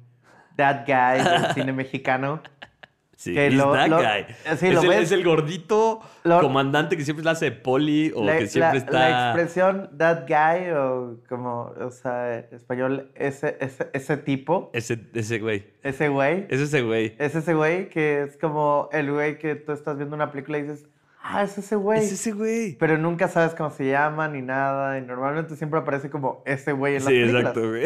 [0.55, 2.41] that guy del cine mexicano.
[3.19, 4.25] Sí, Que lo- that lo- guy.
[4.57, 4.99] sí, es, lo el, ves.
[5.01, 8.77] es el gordito Lo- comandante que siempre la hace de poli o la, que siempre
[8.79, 8.91] la- está...
[9.09, 14.99] la expresión that guy o como, o sea, en español, ese, ese, ese tipo, Ese,
[15.15, 15.65] ese güey.
[15.81, 17.15] ese güey, Es ese güey.
[17.17, 20.61] es ese güey que es como el güey que tú estás viendo una película y
[20.61, 20.85] dices,
[21.23, 21.99] ah, es ese güey.
[21.99, 22.75] Es ese güey.
[22.77, 24.99] Pero nunca sabes cómo se llama ni nada.
[24.99, 27.41] Y normalmente siempre aparece como ese güey en las Sí, películas.
[27.41, 27.83] exacto, güey.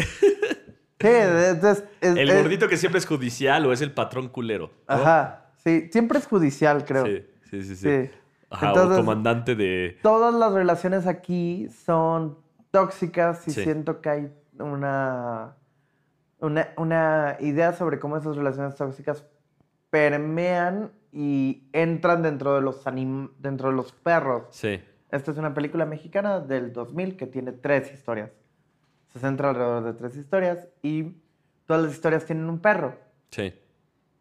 [1.02, 1.84] Sí, entonces...
[2.02, 4.68] es- El es- gordito que siempre es judicial o es el patrón culero.
[4.88, 4.96] ¿no?
[4.96, 5.46] Ajá.
[5.64, 7.06] Sí, siempre es judicial, creo.
[7.06, 7.76] Sí, sí, sí.
[7.76, 8.06] sí.
[8.06, 8.12] Sí.
[8.50, 9.98] Ajá, Entonces- o comandante de...
[10.02, 12.38] Todas las relaciones aquí son
[12.72, 13.64] tóxicas y Sí.
[13.64, 15.56] siento que hay una,
[16.40, 19.26] una, una idea sobre cómo esas relaciones tóxicas
[19.90, 24.44] permean y entran dentro de los, anim- dentro de los perros.
[24.52, 24.82] Sí.
[25.12, 28.32] Esta es una película mexicana del 2000 que tiene tres historias.
[29.14, 31.14] Se centra alrededor de tres historias y
[31.66, 32.98] todas las historias tienen un perro.
[33.32, 33.54] Sí.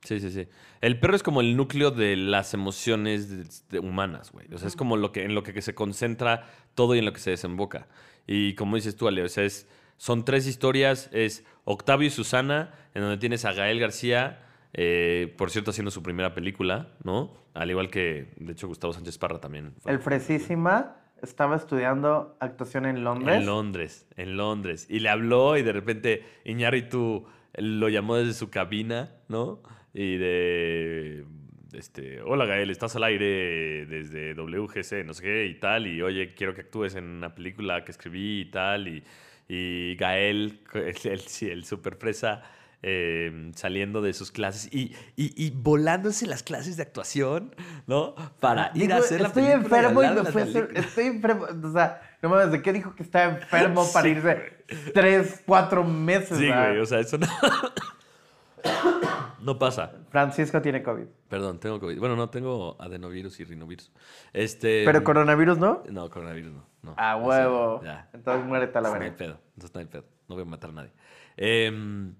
[0.02, 0.48] Sí, sí, sí.
[0.80, 4.46] El perro es como el núcleo de las emociones de- de humanas, güey.
[4.54, 7.12] O sea, es como lo que, en lo que se concentra todo y en lo
[7.12, 7.86] que se desemboca.
[8.26, 11.10] Y como dices tú, Ale, o sea, es, son tres historias.
[11.12, 14.40] Es Octavio y Susana, en donde tienes a Gael García,
[14.72, 17.34] eh, por cierto, haciendo su primera película, ¿no?
[17.52, 19.74] Al igual que, de hecho, Gustavo Sánchez Parra también.
[19.84, 23.36] El Fresísima estaba estudiando actuación en Londres.
[23.36, 24.86] En Londres, en Londres.
[24.88, 29.60] Y le habló y de repente Iñárritu lo llamó desde su cabina, ¿no?
[29.92, 31.24] Y de,
[31.72, 36.34] este, hola Gael, estás al aire desde WGC, no sé qué, y tal, y oye,
[36.34, 39.02] quiero que actúes en una película que escribí y tal, y,
[39.48, 42.42] y Gael, el, el, el super fresa,
[42.82, 47.54] eh, saliendo de sus clases y, y, y volándose las clases de actuación,
[47.86, 48.14] ¿no?
[48.40, 49.78] Para ir Digo, a hacer la estoy película.
[49.78, 50.70] enfermo y me fui a hacer.
[50.74, 51.46] Estoy enfermo.
[51.64, 54.64] O sea, no mames, ¿de qué dijo que estaba enfermo para irse
[54.94, 56.38] tres, cuatro meses?
[56.38, 57.26] Sí, güey, o sea, eso no...
[59.40, 59.92] no pasa.
[60.10, 61.04] Francisco tiene COVID.
[61.28, 61.98] Perdón, tengo COVID.
[61.98, 63.90] Bueno, no, tengo adenovirus y rinovirus.
[64.32, 64.84] Este...
[64.84, 65.82] Pero coronavirus no.
[65.90, 66.66] No, coronavirus no.
[66.82, 66.94] no.
[66.96, 67.82] A O sea, huevo.
[67.84, 68.08] ya.
[68.12, 69.16] Entonces muérete a la No hay verga.
[69.16, 69.40] pedo.
[69.54, 70.04] Entonces no hay pedo.
[70.28, 70.92] No voy a matar a nadie.
[71.36, 72.14] Em,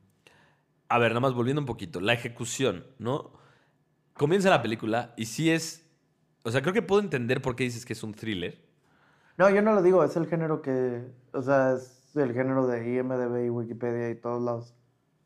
[0.91, 2.01] a ver, nada más volviendo un poquito.
[2.01, 3.33] La ejecución, ¿no?
[4.15, 5.87] Comienza la película y sí es...
[6.45, 8.59] O sea, creo que puedo entender por qué dices que es un thriller.
[9.39, 10.03] No, yo no lo digo.
[10.05, 11.03] Es el género que.
[11.33, 14.75] O sea, es el género de IMDb y Wikipedia y todos lados.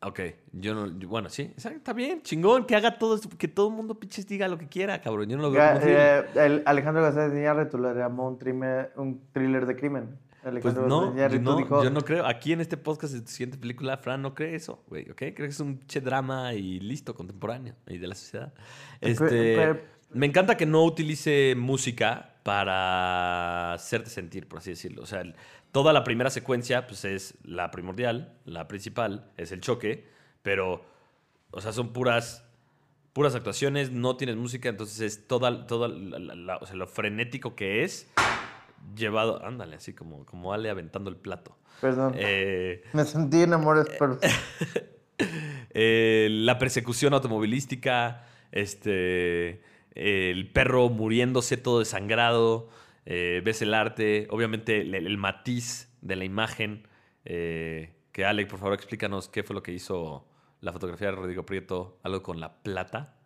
[0.03, 0.21] Ok,
[0.53, 0.87] yo no...
[0.99, 1.53] yo- bueno, sí.
[1.57, 2.67] Está bien, chingón.
[2.67, 3.15] Que haga todo...
[3.15, 5.29] esto, Que todo el mundo pinches diga lo que quiera, cabrón.
[5.29, 6.29] Yo no lo veo como thriller.
[6.35, 10.19] eh, el Alejandro García Iñárritu le llamó un, trime- un thriller de crimen.
[10.63, 12.27] Pues no, no, dijo, yo no creo.
[12.27, 15.17] Aquí en este podcast de tu siguiente película, Fran no cree eso, güey, ¿ok?
[15.17, 18.53] Creo que es un che drama y listo, contemporáneo y de la sociedad.
[19.01, 19.81] Este, pero-
[20.13, 25.03] me encanta que no utilice música para hacerte sentir, por así decirlo.
[25.03, 25.35] O sea, el-
[25.73, 30.07] toda la primera secuencia, pues es la primordial, la principal, es el choque,
[30.43, 30.85] pero,
[31.51, 32.43] o sea, son puras
[33.13, 36.89] puras actuaciones, no tienes música, entonces es toda, toda la- la- la- o sea, lo
[36.89, 38.11] frenético que es
[38.97, 41.57] llevado, ándale, así como, como Ale aventando el plato.
[41.81, 42.15] Perdón.
[42.17, 44.19] Eh, Me sentí en amores, pero.
[45.71, 49.63] eh, la persecución automovilística, este,
[49.95, 52.69] el perro muriéndose todo desangrado,
[53.07, 56.87] eh, ves el arte, obviamente el, el matiz de la imagen.
[57.25, 60.25] eh, que Alec, por favor, explícanos qué fue lo que hizo
[60.61, 63.17] la fotografía de Rodrigo Prieto, algo con la plata.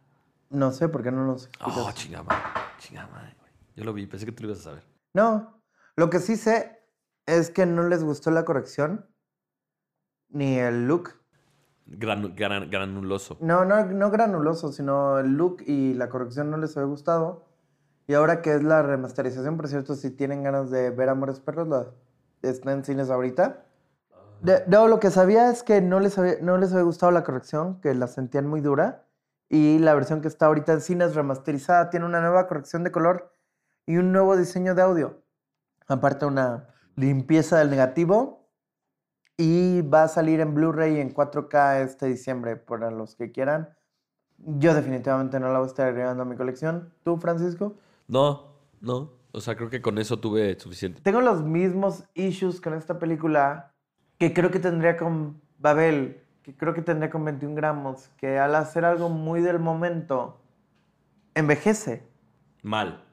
[0.49, 1.95] No sé por qué no los Oh, explicas.
[1.95, 2.43] chingada madre,
[2.79, 3.35] chingada madre.
[3.77, 4.83] Yo lo vi, pensé que tú lo ibas a saber.
[5.15, 5.63] No,
[5.97, 6.81] lo que sí sé
[7.27, 9.07] es que no les gustó la corrección
[10.29, 11.15] ni el look.
[11.87, 13.39] Gran- gran- granuloso.
[13.41, 17.47] No, no, no granuloso, sino el look y la corrección no les había gustado.
[18.07, 21.69] Y ahora que es la remasterización, por cierto, si tienen ganas de ver Amores Perros,
[21.69, 21.87] la,
[22.43, 23.65] está en cines ahorita.
[24.43, 27.25] De- no, lo que sabía es que no les, había, no les había gustado la
[27.25, 29.05] corrección, que la sentían muy dura.
[29.51, 33.33] Y la versión que está ahorita en cines remasterizada tiene una nueva corrección de color
[33.89, 35.23] y un nuevo diseño de audio.
[35.87, 38.47] Aparte una limpieza del negativo.
[39.39, 43.71] Y va a salir en Blu-ray en 4K este diciembre para los que quieran.
[44.37, 46.93] Yo definitivamente no la voy a estar agregando a mi colección.
[47.03, 47.77] ¿Tú, Francisco?
[48.09, 49.11] No, no.
[49.33, 51.01] O sea, creo que con eso tuve suficiente.
[51.01, 53.73] Tengo los mismos issues con esta película
[54.19, 58.55] que creo que tendría con Babel, que creo que tendría con 21 gramos, que al
[58.55, 60.43] hacer algo muy del momento,
[61.35, 62.07] envejece.
[62.63, 63.08] Mal.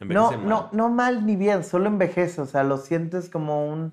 [0.00, 2.40] No, no, no mal ni bien, solo envejece.
[2.40, 3.92] O sea, lo sientes como un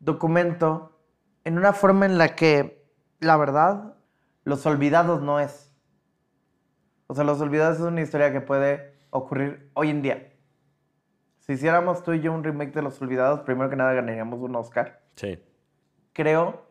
[0.00, 0.98] documento
[1.44, 2.86] en una forma en la que,
[3.20, 3.94] la verdad,
[4.44, 5.72] Los Olvidados no es.
[7.06, 10.32] O sea, Los Olvidados es una historia que puede ocurrir hoy en día.
[11.38, 14.56] Si hiciéramos tú y yo un remake de Los Olvidados, primero que nada ganaríamos un
[14.56, 15.02] Oscar.
[15.16, 15.42] Sí.
[16.12, 16.64] Creo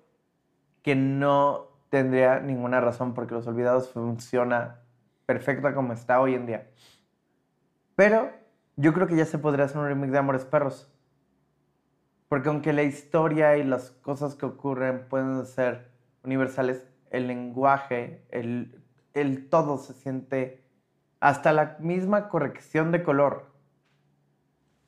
[0.81, 4.81] que no tendría ninguna razón porque Los Olvidados funciona
[5.25, 6.71] perfecta como está hoy en día.
[7.95, 8.31] Pero
[8.75, 10.89] yo creo que ya se podría hacer un remake de Amores Perros.
[12.27, 15.91] Porque aunque la historia y las cosas que ocurren pueden ser
[16.23, 18.81] universales, el lenguaje, el,
[19.13, 20.63] el todo se siente
[21.19, 23.53] hasta la misma corrección de color.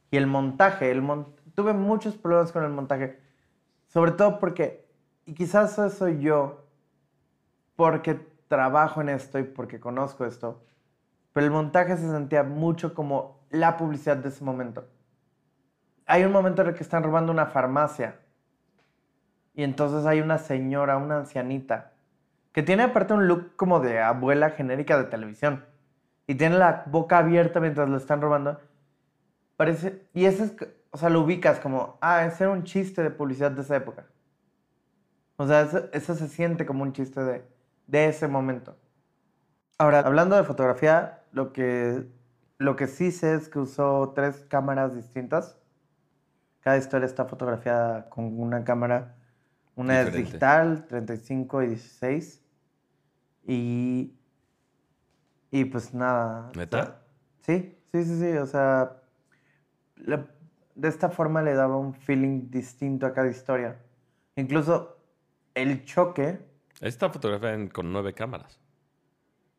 [0.09, 3.19] Y el montaje, el mon- tuve muchos problemas con el montaje.
[3.87, 4.87] Sobre todo porque,
[5.25, 6.65] y quizás eso soy yo,
[7.75, 8.15] porque
[8.47, 10.63] trabajo en esto y porque conozco esto,
[11.33, 14.87] pero el montaje se sentía mucho como la publicidad de ese momento.
[16.05, 18.19] Hay un momento en el que están robando una farmacia
[19.53, 21.93] y entonces hay una señora, una ancianita,
[22.51, 25.65] que tiene aparte un look como de abuela genérica de televisión
[26.27, 28.59] y tiene la boca abierta mientras lo están robando.
[29.57, 30.55] Parece, y ese es,
[30.91, 34.05] o sea, lo ubicas como, ah, ese era un chiste de publicidad de esa época.
[35.37, 37.45] O sea, eso, eso se siente como un chiste de,
[37.87, 38.77] de ese momento.
[39.77, 42.05] Ahora, hablando de fotografía, lo que,
[42.57, 45.57] lo que sí sé es que usó tres cámaras distintas.
[46.61, 49.15] Cada historia está fotografiada con una cámara.
[49.75, 50.27] Una es Diferente.
[50.31, 52.41] digital, 35 y 16.
[53.47, 54.17] Y,
[55.51, 56.51] y pues nada.
[56.55, 57.01] ¿Neta?
[57.41, 58.37] sí, sí, sí, sí.
[58.37, 59.01] O sea,
[59.97, 60.25] le-
[60.75, 63.77] de esta forma le daba un feeling distinto a cada historia.
[64.35, 64.97] Incluso
[65.53, 66.39] el choque.
[66.81, 68.59] Esta fotografía en- con nueve cámaras.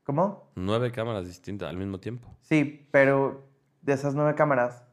[0.07, 0.53] ¿Cómo?
[0.55, 2.29] Nueve cámaras distintas al mismo tiempo.
[2.43, 3.43] Sí, pero
[3.83, 4.85] de esas nueve cámaras,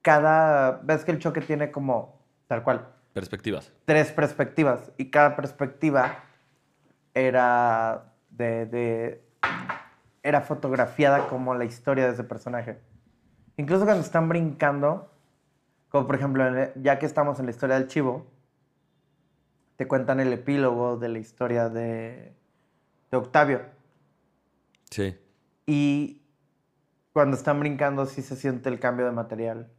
[0.00, 0.80] cada.
[0.84, 2.20] ¿Ves que el choque tiene como.
[2.46, 2.88] tal cual?
[3.12, 3.72] Perspectivas.
[3.84, 4.92] Tres perspectivas.
[4.96, 6.22] Y cada perspectiva
[7.14, 8.66] era de.
[8.66, 9.28] de-
[10.24, 12.78] era fotografiada como la historia de ese personaje.
[13.56, 15.10] Incluso cuando están brincando,
[15.88, 16.44] como por ejemplo,
[16.76, 18.24] ya que estamos en la historia del chivo,
[19.74, 22.36] te cuentan el epílogo de la historia de,
[23.12, 23.60] de Octavio.
[24.90, 25.16] Sí.
[25.66, 26.22] Y
[27.12, 29.70] cuando están brincando sí se siente el cambio de material.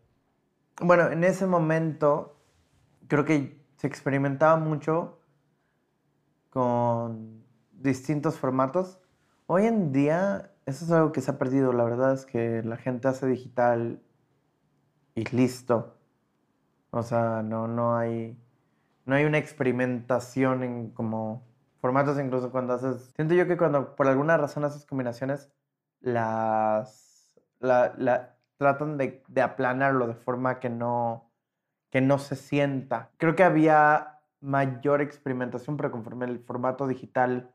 [0.79, 2.39] Bueno, en ese momento
[3.07, 5.19] creo que se experimentaba mucho
[6.49, 8.99] con distintos formatos.
[9.47, 11.73] Hoy en día eso es algo que se ha perdido.
[11.73, 14.01] La verdad es que la gente hace digital
[15.15, 15.97] y listo.
[16.91, 18.37] O sea, no, no hay
[19.05, 21.43] no hay una experimentación en como
[21.83, 25.51] formatos incluso cuando haces siento yo que cuando por alguna razón haces combinaciones
[26.01, 31.31] las la, la- tratan de, de aplanarlo de forma que no
[31.91, 37.53] que no se sienta creo que había mayor experimentación pero conforme el formato digital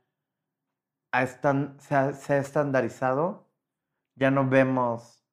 [1.12, 3.48] ha estan- se, ha, se ha estandarizado
[4.16, 5.24] ya no vemos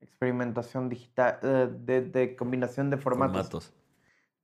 [0.00, 3.74] experimentación digital eh, de, de combinación de formatos Formatos.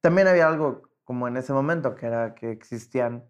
[0.03, 3.29] también había algo como en ese momento, que era que existían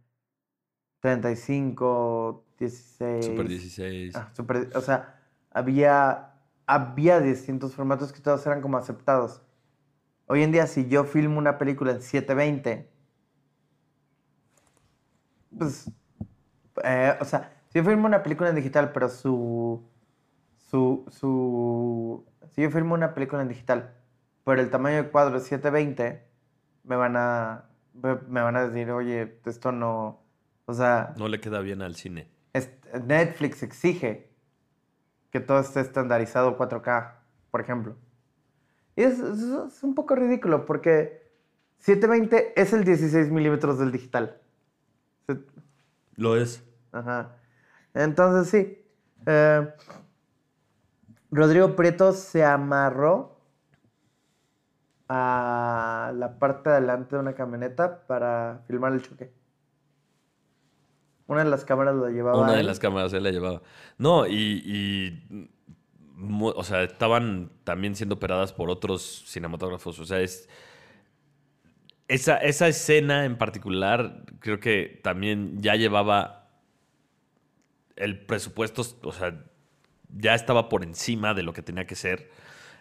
[1.00, 3.26] 35, 16.
[3.26, 4.14] Super 16.
[4.16, 6.34] ah, super- o sea, había,
[6.66, 9.42] había distintos formatos que todos eran como aceptados.
[10.26, 12.90] Hoy en día, si yo filmo una película en 720,
[15.56, 15.90] pues,
[16.84, 19.82] eh, o sea, si yo filmo una película en digital, pero su,
[20.58, 23.94] su, su, si yo filmo una película en digital,
[24.44, 26.24] pero el tamaño del cuadro es 720,
[26.84, 30.22] me van a, me me van a decir, oye, esto no,
[30.68, 32.28] o sea, No le queda bien al cine.
[33.06, 34.28] Netflix exige
[35.30, 37.14] que todo esté estandarizado 4K,
[37.50, 37.96] por ejemplo.
[38.94, 41.22] Y es, es- es un poco ridículo porque
[41.78, 44.40] 720 es el 16 milímetros del digital.
[46.16, 46.62] Lo es.
[46.92, 47.36] Ajá.
[47.94, 48.84] Entonces sí.
[49.26, 49.72] eh,
[51.30, 53.40] Rodrigo Prieto se amarró
[55.08, 59.32] a la parte de adelante de una camioneta para filmar el choque.
[61.28, 62.42] Una de las cámaras lo llevaba.
[62.42, 63.62] Una de las cámaras él la llevaba.
[63.98, 65.48] No, y, y,
[66.42, 69.98] o sea, estaban también siendo operadas por otros cinematógrafos.
[70.00, 70.48] O sea, es
[72.08, 76.48] esa, esa escena en particular creo que también ya llevaba
[77.96, 79.44] el presupuesto, o sea,
[80.16, 82.30] ya estaba por encima de lo que tenía que ser.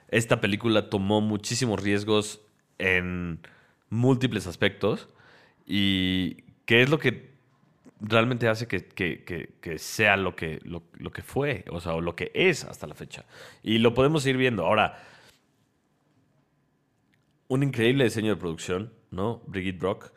[0.08, 2.41] Esta película tomó muchísimos riesgos
[2.78, 3.41] en
[3.89, 5.10] múltiples aspectos
[5.66, 7.37] y que es lo que
[8.02, 11.93] realmente hace que, que- que- que sea lo que, lo, lo que fue, o sea,
[11.95, 13.26] o lo que es hasta la fecha.
[13.64, 14.66] Y lo podemos ir viendo.
[14.66, 14.98] Ahora,
[17.48, 19.41] un increíble diseño de producción, ¿no?
[19.48, 20.12] Brigitte Brock.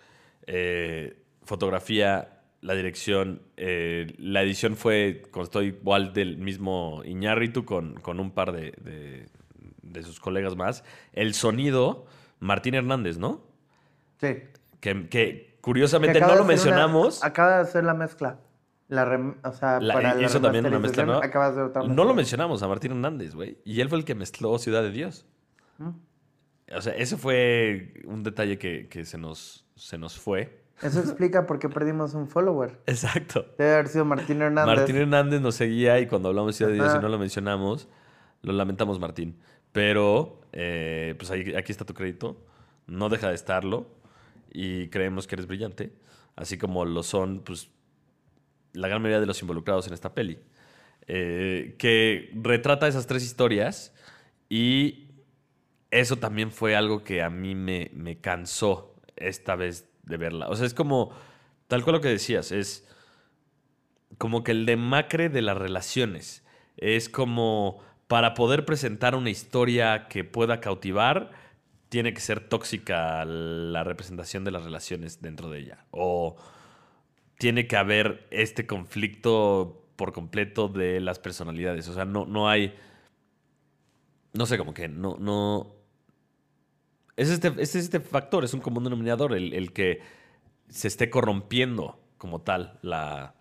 [0.46, 8.20] Eh, fotografía, la dirección, eh, la edición fue, constó igual del mismo Iñárritu con, con
[8.20, 9.26] un par de, de-
[9.82, 10.84] de sus colegas más.
[11.12, 12.06] El sonido,
[12.38, 13.42] Martín Hernández, ¿no?
[14.20, 14.36] Sí.
[14.80, 17.24] Que, que Que curiosamente no lo una- mencionamos.
[17.24, 18.38] acaba de hacer la mezcla.
[18.88, 21.18] La rem- o sea, La- para la hizo también una mezcla, ¿no?
[21.18, 23.58] acaba de hacer otra No lo mencionamos a Martín Hernández, güey.
[23.64, 25.26] Y él fue el que mezcló Ciudad de Dios.
[25.78, 25.90] Mm.
[26.76, 30.60] O sea, ese fue un detalle que, que se, nos, se nos fue.
[30.82, 32.80] Eso explica por qué perdimos un follower.
[32.86, 33.44] Exacto.
[33.58, 34.76] Debe haber sido Martín Hernández.
[34.76, 37.88] Martín Hernández nos seguía y cuando hablamos de Ciudad de Dios y no lo mencionamos,
[38.42, 39.38] lo lamentamos, Martín.
[39.72, 42.44] Pero, eh, pues ahí- aquí está tu crédito.
[42.86, 43.86] No deja de estarlo.
[44.50, 45.92] Y creemos que eres brillante.
[46.36, 47.70] Así como lo son, pues,
[48.72, 50.38] la gran mayoría de los involucrados en esta peli.
[51.06, 53.94] Eh, que retrata esas tres historias.
[54.48, 55.08] Y
[55.90, 60.48] eso también fue algo que a mí me, me cansó esta vez de verla.
[60.48, 61.12] O sea, es como,
[61.68, 62.86] tal cual lo que decías, es
[64.18, 66.44] como que el demacre de las relaciones.
[66.76, 71.30] Es como para poder presentar una historia que pueda cautivar,
[71.90, 75.84] tiene que ser tóxica la representación de las relaciones dentro de ella.
[75.90, 76.36] O
[77.36, 81.88] tiene que haber este conflicto por completo de las personalidades.
[81.88, 82.74] O sea, no, no hay.
[84.32, 85.16] No sé, como que no.
[85.18, 85.74] no
[87.16, 90.00] es este, es este factor, es un común denominador, el, el que
[90.68, 93.34] se esté corrompiendo como tal la,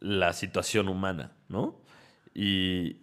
[0.00, 1.80] la situación humana, ¿no?
[2.34, 3.02] Y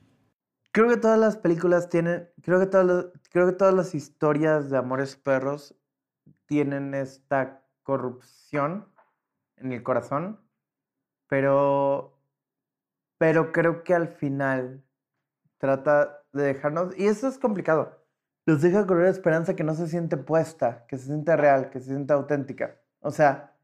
[0.76, 2.30] Creo que todas las películas tienen.
[2.42, 5.74] Creo que todas creo que todas las historias de amores perros
[6.48, 8.86] tienen esta corrupción
[9.56, 10.38] en el corazón.
[11.28, 12.20] Pero.
[13.18, 14.84] Pero creo que al final
[15.60, 16.94] trata de dejarnos.
[17.00, 17.98] Y eso es complicado.
[18.46, 21.92] Los deja una esperanza que no se siente puesta, que se siente real, que se
[21.92, 22.82] siente auténtica.
[23.00, 23.56] O sea,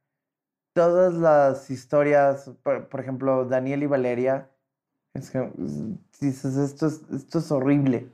[0.72, 4.51] todas las historias, por ejemplo, Daniel y Valeria,
[5.14, 8.07] es que mm, dices, esto es, esto es horrible.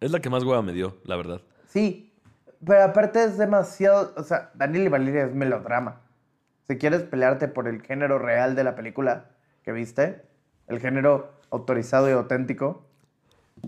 [0.00, 1.40] es la que más hueva me dio, la verdad.
[1.68, 2.12] Sí,
[2.64, 6.00] pero aparte es demasiado, o sea, Daniel y Valeria es melodrama.
[6.68, 9.26] Si quieres pelearte por el género real de la película
[9.62, 10.22] que viste,
[10.68, 12.86] el género autorizado y auténtico,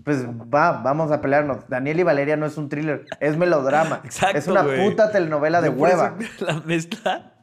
[0.03, 1.67] pues va, vamos a pelearnos.
[1.67, 4.01] Daniel y Valeria no es un thriller, es melodrama.
[4.05, 6.15] Exacto, es una puta telenovela de hueva.
[6.39, 7.33] La mezcla,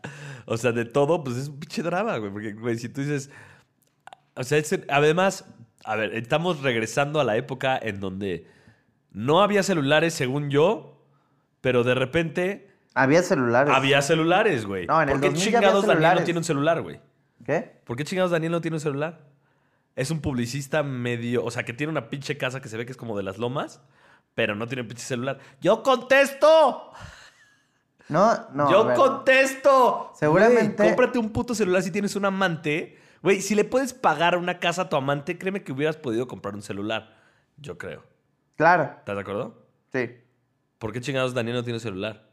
[0.46, 2.30] o sea, de todo, pues es un pinche drama, güey.
[2.30, 3.30] Porque, güey, si tú dices.
[4.36, 5.44] O sea, además,
[5.84, 8.46] a ver, estamos regresando a la época en donde
[9.10, 11.02] no había celulares, según yo,
[11.60, 13.74] pero de repente Había celulares.
[13.74, 14.86] había celulares, güey.
[14.86, 17.00] No, en el ¿Por qué 2000 ya había chingados Daniel no tiene un celular, güey?
[17.44, 17.80] ¿Qué?
[17.84, 19.20] ¿Por qué chingados Daniel no tiene un celular?
[19.94, 22.92] Es un publicista medio, o sea, que tiene una pinche casa que se ve que
[22.92, 23.80] es como de las lomas,
[24.34, 25.38] pero no tiene un pinche celular.
[25.62, 26.92] ¡Yo contesto!
[28.08, 28.70] No, no.
[28.70, 30.12] ¡Yo contesto!
[30.14, 32.98] Seguramente- cómprate un puto celular si tienes un amante.
[33.26, 36.54] Güey, si le puedes pagar una casa a tu amante, créeme que hubieras podido comprar
[36.54, 37.12] un celular.
[37.56, 38.04] Yo creo.
[38.54, 39.66] Claro, ¿Estás de acuerdo?
[39.92, 40.10] sí.
[40.78, 42.30] ¿Por qué chingados Daniel no tiene celular?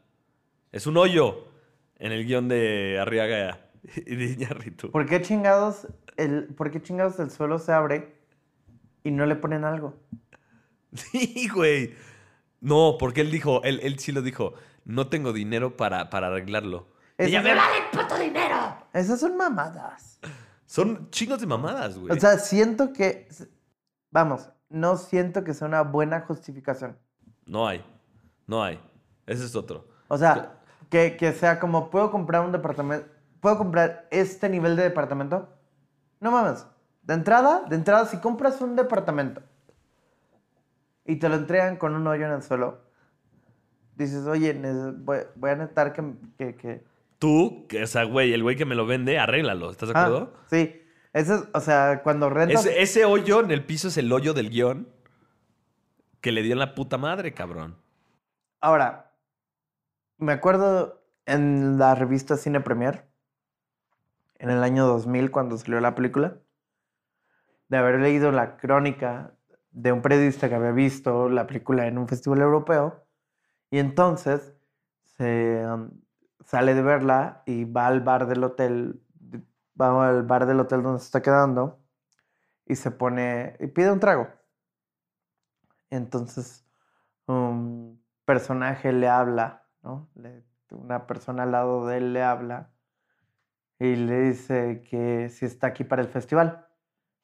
[0.70, 1.48] Es un hoyo
[1.96, 3.70] en el guion de Arriaga
[4.06, 4.92] y de Iñárritu.
[4.92, 8.14] ¿Por qué chingados el, por qué chingados el suelo se abre
[9.02, 9.98] y no le ponen algo?
[10.92, 11.92] Sí, güey.
[12.60, 16.86] No, porque él dijo, él, él sí lo dijo, no tengo dinero para, para arreglarlo.
[17.18, 18.76] Esas Ella, son- ¡me vale el puto dinero!
[18.92, 20.20] Esas son mamadas.
[20.74, 22.10] Son chingos de mamadas, güey.
[22.10, 23.28] O sea, siento que.
[24.10, 26.98] Vamos, no siento que sea una buena justificación.
[27.46, 27.84] no hay,
[28.48, 28.80] no hay.
[29.24, 29.86] Ese es otro.
[30.08, 30.58] O sea,
[30.90, 33.06] que, que sea como, ¿puedo comprar un departamento?
[33.38, 35.48] ¿Puedo comprar este nivel de departamento?
[36.18, 36.66] No mames.
[37.04, 39.42] De entrada, de entrada, si compras un departamento
[41.04, 42.80] y te lo entregan con un hoyo en el suelo,
[43.94, 44.52] dices, oye,
[44.98, 46.14] voy, voy a necesitar que...
[46.36, 49.70] que, que- Tú, o sea, güey, el güey que me lo vende, arréglalo.
[49.70, 50.34] ¿Estás de Ah, acuerdo?
[50.50, 50.80] sí.
[51.12, 52.66] Ese es, o sea, cuando rentas...
[52.66, 54.88] Ese, ese hoyo en el piso es el hoyo del guion
[56.20, 57.76] que le dio en la puta madre, cabrón.
[58.60, 59.12] Ahora,
[60.18, 63.04] me acuerdo en la revista Cine Premier,
[64.38, 66.38] en el año 2000, cuando salió la película,
[67.68, 69.34] de haber leído la crónica
[69.70, 73.06] de un periodista que había visto la película en un festival europeo,
[73.70, 74.52] y entonces
[75.16, 75.90] se um,
[76.44, 79.02] sale de verla y va al bar del hotel,
[79.80, 81.80] va al bar del hotel donde se está quedando,
[82.66, 84.28] y se pone, y pide un trago.
[85.90, 86.64] Entonces,
[87.26, 90.08] un personaje le habla, ¿no?
[90.70, 92.70] Una persona al lado de él le habla
[93.78, 96.66] y le dice que si está aquí para el festival.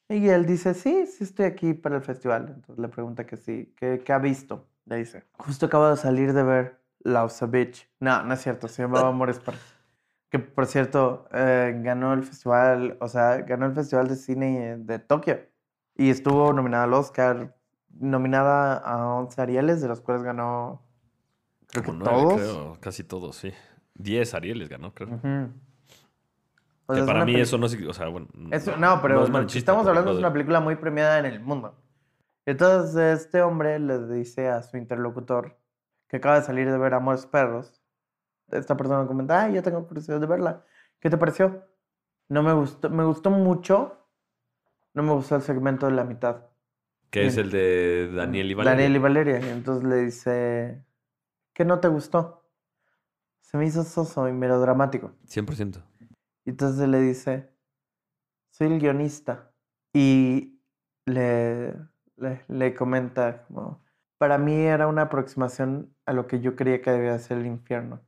[0.08, 2.52] Y él dice, sí, sí estoy aquí para el festival.
[2.54, 4.68] Entonces le pregunta que sí, que, que ha visto.
[4.84, 7.88] Le dice, justo acabo de salir de ver Lausa Beach.
[8.00, 9.60] No, no es cierto, se llamaba Amores Perros.
[10.28, 14.98] Que por cierto, eh, ganó el festival, o sea, ganó el Festival de Cine de
[15.00, 15.40] Tokio.
[15.96, 17.56] Y estuvo nominada al Oscar,
[17.98, 20.82] nominada a 11 Arieles, de los cuales ganó,
[21.68, 22.34] creo que nueve, todos.
[22.34, 23.52] creo, casi todos, sí.
[23.94, 25.08] 10 Arieles ganó, creo.
[26.86, 28.28] O que sea, es para mí eso no significa, o sea, bueno.
[28.50, 30.26] Eso- no, pero es que malinchista, estamos hablando es brother.
[30.26, 31.74] una película muy premiada en el mundo.
[32.46, 35.56] Entonces este hombre le dice a su interlocutor
[36.10, 37.80] que acaba de salir de ver Amores Perros.
[38.48, 40.64] Esta persona comenta, ah, yo tengo curiosidad de verla.
[40.98, 41.64] ¿Qué te pareció?
[42.28, 44.08] No me gustó, me gustó mucho.
[44.92, 46.46] No me gustó el segmento de la mitad.
[47.10, 48.74] Que es el de Daniel y Valeria.
[48.74, 49.40] Daniel y Valeria.
[49.40, 50.84] Y entonces le dice,
[51.52, 52.44] ¿qué no te gustó?
[53.40, 55.12] Se me hizo soso y melodramático.
[55.28, 55.80] 100%.
[56.44, 57.54] Y entonces le dice,
[58.50, 59.52] soy el guionista.
[59.92, 60.60] Y
[61.06, 61.72] le,
[62.16, 63.84] le, le comenta como,
[64.20, 68.02] para mí era una aproximación a lo que yo creía que debía ser el infierno.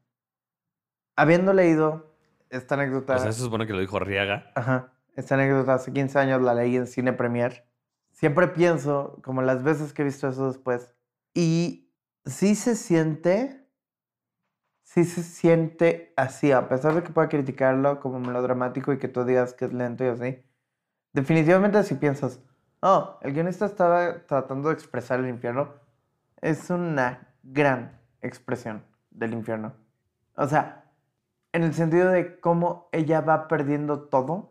[1.16, 2.14] Habiendo leído
[2.50, 4.52] esta anécdota, sea, eso se supone que lo dijo Arriaga.
[4.54, 7.66] ajá, esta anécdota hace 15 años la leí en Cine Premier,
[8.10, 10.94] siempre pienso, como las veces que he visto eso después,
[11.32, 11.90] y
[12.26, 13.66] sí se siente,
[14.82, 19.24] sí se siente así, a pesar de que pueda criticarlo como melodramático y que tú
[19.24, 20.44] digas que es lento y así.
[21.14, 22.42] Definitivamente si piensas,
[22.82, 25.80] oh, el guionista estaba tratando de expresar el infierno,
[26.42, 29.72] es una gran expresión del infierno.
[30.36, 30.84] O sea,
[31.52, 34.50] en el sentido de cómo ella va perdiendo todo.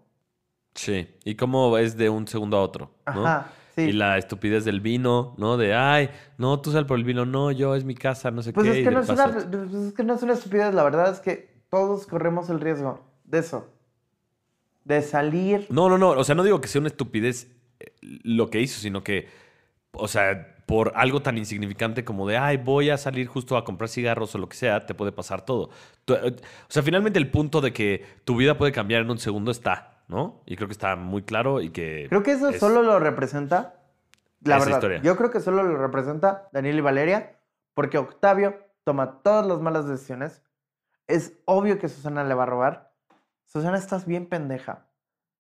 [0.75, 1.09] Sí.
[1.25, 3.25] Y cómo es de un segundo a otro, ¿no?
[3.27, 3.81] Ajá, sí.
[3.83, 5.57] Y la estupidez del vino, ¿no?
[5.57, 8.53] De, ay, no, tú sal por el vino, no, yo es mi casa, no sé
[8.53, 8.71] Pues qué.
[8.73, 10.73] es y que, de no es, una, paso- pues es que no es una estupidez,
[10.73, 13.67] la verdad es que todos corremos el riesgo de eso.
[14.83, 15.67] De salir.
[15.69, 16.09] No, no, no.
[16.11, 19.27] O sea, no digo que sea una estupidez eh, lo que hizo, sino que,
[19.91, 23.89] o sea, por algo tan insignificante como de, ay, voy a salir justo a comprar
[23.89, 25.69] cigarros o lo que sea, te puede pasar todo.
[26.07, 29.51] Eh, O sea, finalmente el punto de que tu vida puede cambiar en un segundo
[29.51, 30.41] está, ¿no?
[30.45, 32.05] Y creo que está muy claro y que...
[32.07, 33.76] Creo que eso es- solo lo representa.
[34.43, 34.76] La verdad.
[34.78, 35.01] historia.
[35.01, 37.36] Yo creo que solo lo representa Daniel y Valeria.
[37.74, 40.41] Porque Octavio toma todas las malas decisiones.
[41.07, 42.93] Es obvio que Susana le va a robar.
[43.45, 44.88] Susana, estás bien pendeja.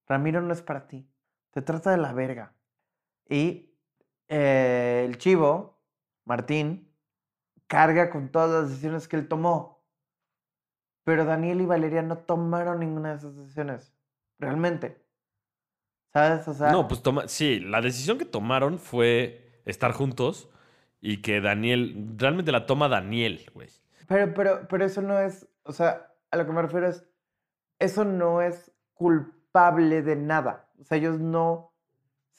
[0.07, 1.07] Ramiro no es para ti.
[1.51, 2.53] Te trata de la verga.
[3.29, 3.70] Y
[4.33, 5.77] eh, el chivo,
[6.23, 6.89] Martín,
[7.67, 9.85] carga con todas las decisiones que él tomó.
[11.03, 13.93] Pero Daniel y Valeria no tomaron ninguna de esas decisiones.
[14.39, 15.05] Realmente.
[16.13, 16.47] ¿Sabes?
[16.47, 17.27] O sea, No, pues toma...
[17.27, 20.49] Sí, la decisión que tomaron fue estar juntos
[21.01, 22.13] y que Daniel...
[22.15, 23.67] Realmente la toma Daniel, güey.
[24.07, 27.05] Pero, pero, pero eso no es, o sea, a lo que me refiero es,
[27.79, 30.69] eso no es culpable de nada.
[30.79, 31.70] O sea, ellos no,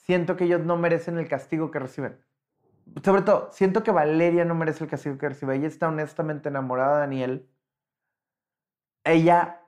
[0.03, 2.19] siento que ellos no merecen el castigo que reciben.
[3.03, 5.55] Sobre todo, siento que Valeria no merece el castigo que recibe.
[5.55, 7.49] Ella está honestamente enamorada de Daniel.
[9.03, 9.61] Ella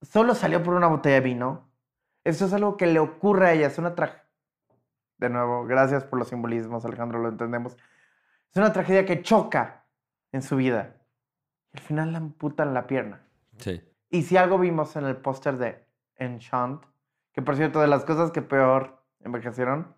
[0.00, 1.70] solo salió por una botella de vino.
[2.24, 3.66] Eso es algo que le ocurre a ella.
[3.66, 4.22] Es una tragedia.
[5.18, 7.76] De nuevo, gracias por los simbolismos, Alejandro, lo entendemos.
[8.50, 9.84] Es una tragedia que choca
[10.32, 10.96] en su vida.
[11.72, 13.22] Y al final la amputan la pierna.
[13.58, 13.82] Sí.
[14.10, 15.86] Y si algo vimos en el póster de
[16.16, 16.84] Enchant,
[17.32, 19.94] que por cierto, de las cosas que peor envejecieron,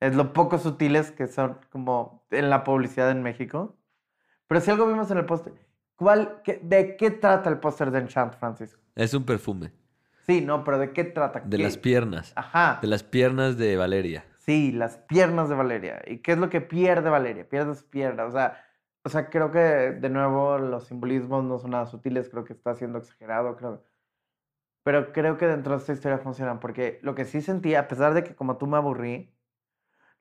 [0.00, 3.76] es lo poco sutiles que son como en la publicidad en México.
[4.46, 5.52] Pero si algo vimos en el póster,
[5.96, 8.80] ¿cuál, qué- ¿de qué trata el póster de Enchant, Francisco?
[8.94, 9.72] Es un perfume.
[10.26, 11.40] Sí, no, pero ¿de qué trata?
[11.40, 12.32] De ¿Qué- las piernas.
[12.36, 12.78] Ajá.
[12.82, 14.24] De las piernas de Valeria.
[14.38, 16.00] Sí, las piernas de Valeria.
[16.06, 17.48] ¿Y qué es lo que pierde Valeria?
[17.48, 18.24] Pierde su pierna.
[18.24, 18.62] O sea,
[19.04, 22.74] o sea, creo que de nuevo los simbolismos no son nada sutiles, creo que está
[22.74, 23.82] siendo exagerado, creo.
[24.88, 28.14] Pero creo que dentro de esta historia funcionan, porque lo que sí sentí, a pesar
[28.14, 29.36] de que como tú me aburrí,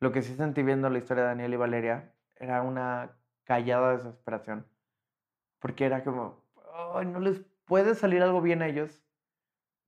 [0.01, 4.68] lo que sí sentí viendo la historia de Daniel y Valeria era una callada desesperación.
[5.59, 6.43] Porque era como,
[6.93, 9.05] ay, no les puede salir algo bien a ellos.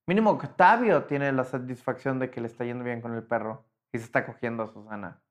[0.07, 3.97] Mínimo Octavio tiene la satisfacción de que le está yendo bien con el perro y
[3.97, 5.21] se está cogiendo a Susana.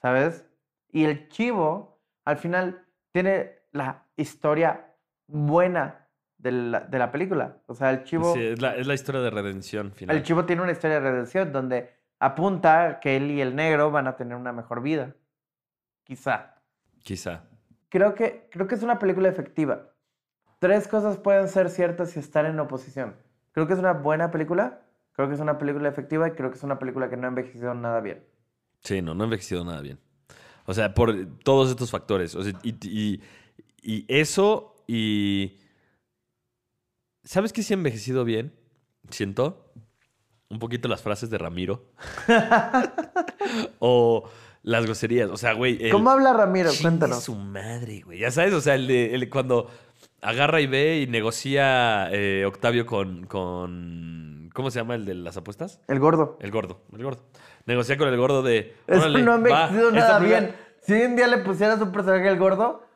[0.00, 0.48] ¿Sabes?
[0.90, 4.94] Y el chivo, al final, tiene la historia
[5.26, 6.07] buena
[6.38, 7.58] de la, de la película.
[7.66, 10.16] O sea, el chivo, Sí, es la, es la historia de redención final.
[10.16, 14.06] el chivo tiene una historia de redención donde apunta que él y el negro van
[14.06, 15.14] a tener una mejor vida.
[16.04, 16.54] Quizá.
[17.02, 17.44] Quizá.
[17.88, 19.90] Creo que, creo que es una película efectiva.
[20.58, 23.16] Tres cosas pueden ser ciertas y estar en oposición.
[23.52, 24.80] Creo que es una buena película,
[25.12, 27.28] creo que es una película efectiva y creo que es una película que no ha
[27.28, 28.24] envejecido nada bien.
[28.80, 29.98] Sí, no, no ha envejecido nada bien.
[30.66, 31.14] O sea, por
[31.44, 32.34] todos estos factores.
[32.34, 33.22] O sea, y, y-
[33.80, 35.56] y eso y
[37.28, 38.54] ¿Sabes qué sí ha envejecido bien?
[39.10, 39.70] Siento
[40.48, 41.84] un poquito las frases de Ramiro.
[43.80, 44.24] o
[44.62, 45.28] las groserías.
[45.28, 45.76] O sea, güey.
[45.84, 46.70] el- ¿Cómo habla Ramiro?
[46.80, 47.22] Cuéntanos.
[47.22, 48.18] su madre, güey.
[48.18, 49.68] Ya sabes, o sea, el de, el cuando
[50.22, 54.48] agarra y ve y negocia eh, Octavio con, con.
[54.54, 55.82] ¿Cómo se llama el de las apuestas?
[55.86, 56.38] El gordo.
[56.40, 57.26] El gordo, el gordo.
[57.66, 58.74] Negocia con el gordo de.
[58.86, 60.54] Eso "Órale, no ha envejecido nada primera- bien.
[60.80, 62.86] Si en día le pusieras un personaje el gordo,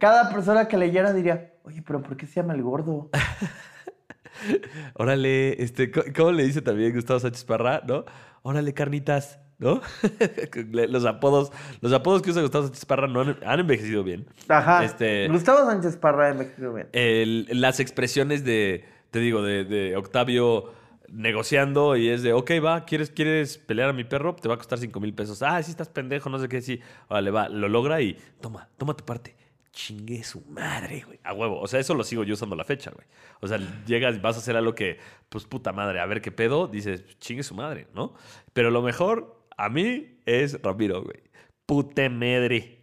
[0.00, 3.10] cada persona que leyera diría, oye, pero ¿por qué se llama el gordo?
[4.94, 8.04] Órale, este, ¿cómo le dice también Gustavo Sánchez Parra, no?
[8.42, 9.80] Órale, carnitas, ¿no?
[10.88, 14.26] los apodos, los apodos que usa Gustavo Sánchez Parra no han, han envejecido bien.
[14.48, 14.84] Ajá.
[14.84, 16.88] Este- Gustavo Sánchez Parra me escribió bien.
[16.92, 20.72] El- las expresiones de, te digo, de, de Octavio
[21.08, 24.34] negociando y es de, ok, va, ¿quieres, ¿quieres pelear a mi perro?
[24.36, 25.42] Te va a costar 5 mil pesos.
[25.42, 26.80] Ah, sí estás pendejo, no sé qué, sí.
[27.08, 29.34] Órale, va, lo logra y toma, toma tu parte.
[29.76, 31.20] Chingue su madre, güey.
[31.22, 31.60] A huevo.
[31.60, 33.06] O sea, eso lo sigo yo usando la fecha, güey.
[33.40, 34.98] O sea, llegas, vas a hacer algo que,
[35.28, 38.14] pues puta madre, a ver qué pedo, dices, chingue su madre, ¿no?
[38.54, 41.18] Pero lo mejor a mí es Ramiro, güey.
[41.66, 42.80] Pute madre.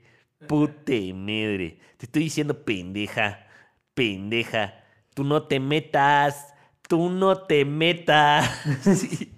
[0.48, 1.80] Pute madre.
[1.98, 3.48] Te estoy diciendo pendeja.
[3.96, 4.76] Pendeja.
[5.16, 6.54] Tú no te metas.
[6.88, 8.50] Tú no te metas.
[8.84, 9.32] Sí.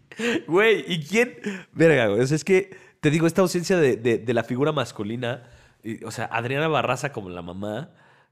[0.48, 1.36] Güey, ¿y quién?
[1.72, 2.20] Verga, güey.
[2.22, 5.50] O sea, es que te digo, esta ausencia de- de la figura masculina.
[5.86, 7.92] Y, o sea, Adriana Barraza como la mamá.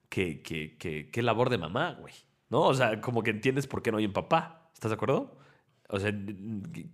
[0.10, 2.14] Que, que, que, qué labor de mamá, güey.
[2.50, 2.62] ¿No?
[2.62, 4.70] O sea, como que entiendes por qué no hay un papá.
[4.74, 5.38] ¿Estás de acuerdo?
[5.90, 6.12] O sea,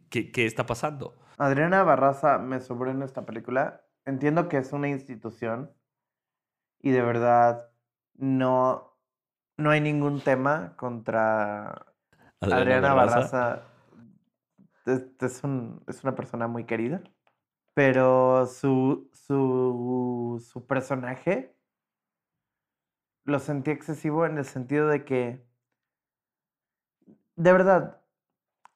[0.10, 1.16] ¿qué, qué está pasando?
[1.38, 3.82] Adriana Barraza me sobró en esta película.
[4.06, 5.72] Entiendo que es una institución
[6.82, 7.70] y de verdad
[8.16, 8.98] no,
[9.58, 11.86] no hay ningún tema contra
[12.40, 13.64] Adriana, Barraza.
[14.86, 17.02] Es, es un- es una persona muy querida,
[17.74, 19.36] pero su, su,
[20.40, 21.56] su personaje
[23.24, 25.46] lo sentí excesivo en el sentido de que,
[27.36, 28.02] de verdad,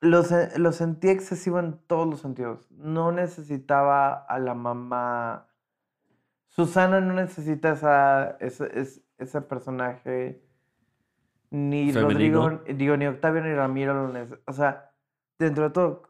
[0.01, 0.23] lo,
[0.57, 2.69] lo sentí excesivo en todos los sentidos.
[2.71, 5.49] No necesitaba a la mamá.
[6.49, 10.43] Susana no necesita esa, ese, es- ese personaje.
[11.51, 12.49] Ni Femenino.
[12.49, 14.91] Rodrigo, digo, ni Octavio ni Ramiro lo O sea,
[15.37, 16.03] dentro de todo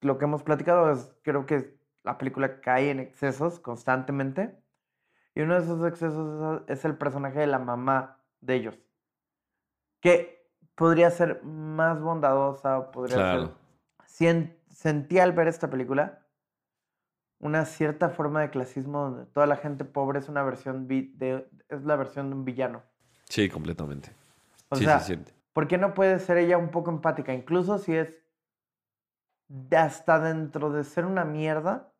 [0.00, 4.58] lo que hemos platicado, es, creo que la película cae en excesos constantemente.
[5.38, 8.76] Y uno de esos excesos es el personaje de la mamá de ellos.
[10.00, 13.54] Que podría ser más bondadosa, podría Claro.
[14.04, 14.58] ser...
[14.68, 16.26] Sentí al ver esta película
[17.38, 21.84] una cierta forma de clasismo donde toda la gente pobre es una versión de, es
[21.84, 22.82] la versión de un villano.
[23.28, 24.12] Sí, completamente.
[24.70, 25.32] O sí, sea, se siente.
[25.52, 27.32] ¿por qué no puede ser ella un poco empática?
[27.32, 28.12] Incluso si es
[29.70, 31.92] hasta dentro de ser una mierda,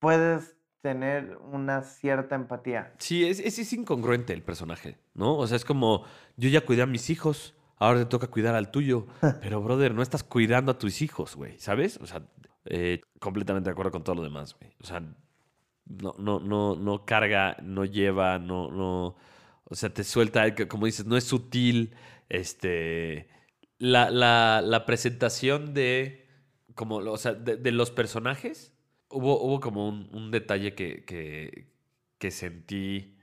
[0.00, 2.92] puedes tener una cierta empatía.
[2.98, 5.36] Sí, es, es, es incongruente el personaje, ¿no?
[5.36, 6.04] O sea, es como,
[6.36, 9.06] yo ya cuidé a mis hijos, ahora te toca cuidar al tuyo.
[9.40, 11.98] Pero, brother, no estás cuidando a tus hijos, güey, ¿sabes?
[12.02, 12.22] O sea,
[12.64, 14.72] eh, completamente de acuerdo con todo lo demás, güey.
[14.80, 15.00] O sea,
[15.86, 19.16] no, no, no, no carga, no lleva, no, no.
[19.64, 21.94] O sea, te suelta, como dices, no es sutil.
[22.28, 23.28] Este.
[23.78, 26.28] La, la, la presentación de.
[26.74, 28.71] Como, o sea, de, de los personajes.
[29.12, 31.04] Hubo, hubo como un, un detalle que,
[32.18, 33.16] que, sentí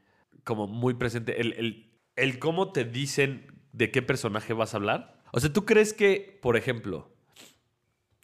[0.43, 1.41] como muy presente.
[1.41, 5.21] El, el, el cómo te dicen de qué personaje vas a hablar.
[5.31, 7.11] O sea, ¿tú crees que, por ejemplo,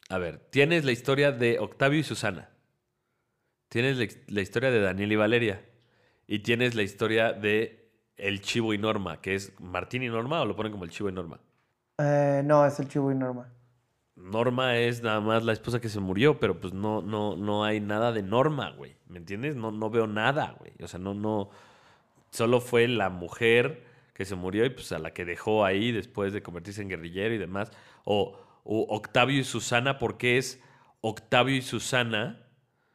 [0.08, 2.50] a ver, tienes la historia de Octavio y Susana.
[3.68, 3.96] Tienes
[4.28, 5.64] la historia de Daniel y Valeria.
[6.28, 10.44] Y tienes la historia de El Chivo y Norma, que es Martín y Norma o
[10.44, 11.40] lo ponen como el Chivo y Norma.
[11.98, 13.48] Eh, no, es el chivo y Norma.
[14.16, 17.80] Norma es nada más la esposa que se murió, pero pues no, no, no hay
[17.80, 18.96] nada de Norma, güey.
[19.08, 19.56] ¿Me entiendes?
[19.56, 20.72] No, no veo nada, güey.
[20.82, 21.50] O sea, no, no.
[22.30, 26.32] Solo fue la mujer que se murió y pues a la que dejó ahí después
[26.32, 27.70] de convertirse en guerrillero y demás.
[28.04, 30.60] O, Octavio y Susana, ¿por qué es
[31.02, 32.48] Octavio y Susana?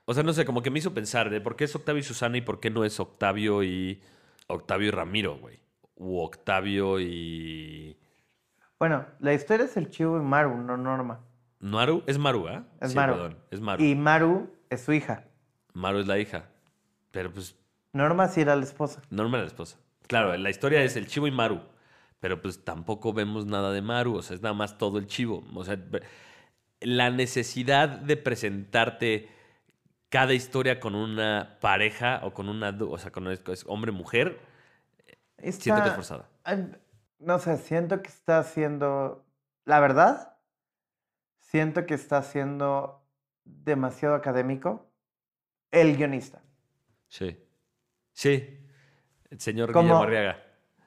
[0.06, 2.04] O sea, no sé, como que me hizo pensar de por qué es Octavio y
[2.04, 4.02] Susana y por qué no es Octavio y
[4.48, 5.60] Octavio y Ramiro, güey.
[5.96, 7.96] U Octavio y.
[8.82, 11.20] Bueno, la historia es el chivo y Maru, no Norma.
[11.60, 12.64] Maru, es Maru, ¿ah?
[12.82, 13.14] Es Sí, Maru.
[13.14, 13.84] perdón, es Maru.
[13.84, 15.26] Y Maru es su hija.
[15.74, 16.46] Maru es la hija.
[17.12, 17.56] Pero pues
[17.94, 19.04] Norma sí era la esposa.
[19.12, 19.78] Norma es la esposa.
[20.08, 21.62] Claro, la historia es el chivo y Maru.
[22.20, 24.16] Pero pues tampoco vemos nada de Maru.
[24.16, 25.44] O sea, es nada más todo el chivo.
[25.54, 25.78] O sea,
[26.80, 29.30] la necesidad de presentarte
[30.10, 32.76] cada historia con una pareja o con una...
[32.90, 33.28] O sea, con
[33.68, 34.40] hombre-mujer,
[35.38, 36.30] siento que es Está- forzada.
[37.22, 39.26] No sé, siento que está haciendo.
[39.66, 40.38] La verdad,
[41.40, 43.04] siento que está siendo
[43.44, 44.88] demasiado académico
[45.72, 46.42] el guionista.
[47.08, 47.38] Sí.
[48.14, 48.60] Sí.
[49.30, 50.38] El señor Como- Guillermo Arriaga.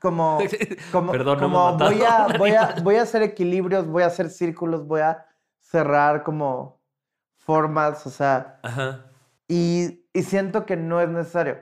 [0.01, 0.39] como,
[0.93, 4.28] como, Perdón, no me voy, a, voy, a, voy a hacer equilibrios, voy a hacer
[4.28, 5.26] círculos, voy a
[5.61, 6.82] cerrar como
[7.37, 9.07] formas, o sea, Ajá.
[9.49, 11.59] y, y siento que no es necesario.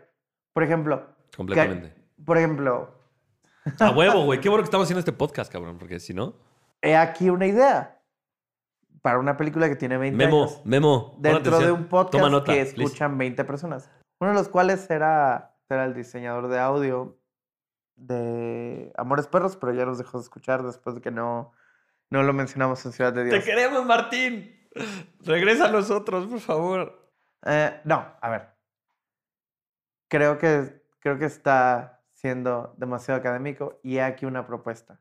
[0.53, 1.95] Por ejemplo, que- Completamente.
[2.25, 2.95] por ejemplo,
[3.79, 4.41] A huevo, güey.
[4.41, 6.35] Qué bueno que estamos haciendo este podcast, cabrón, porque si no.
[6.81, 8.01] he aquí una idea
[9.03, 10.61] para una película que tiene 20 Memo, años.
[10.65, 11.17] Memo.
[11.19, 12.83] Dentro de un podcast nota, que please.
[12.85, 13.91] escuchan 20 personas.
[14.21, 17.19] Uno de los cuales era, era el diseñador de audio
[17.97, 21.53] de Amores Perros, pero ya nos dejó de escuchar después de que no,
[22.11, 23.45] no lo mencionamos en Ciudad de Te Dios.
[23.45, 24.57] queremos, Martín.
[25.21, 27.11] Regresa a nosotros, por favor.
[27.45, 28.49] Eh, no, a ver.
[30.09, 35.01] Creo que, creo que está siendo demasiado académico y hay aquí una propuesta.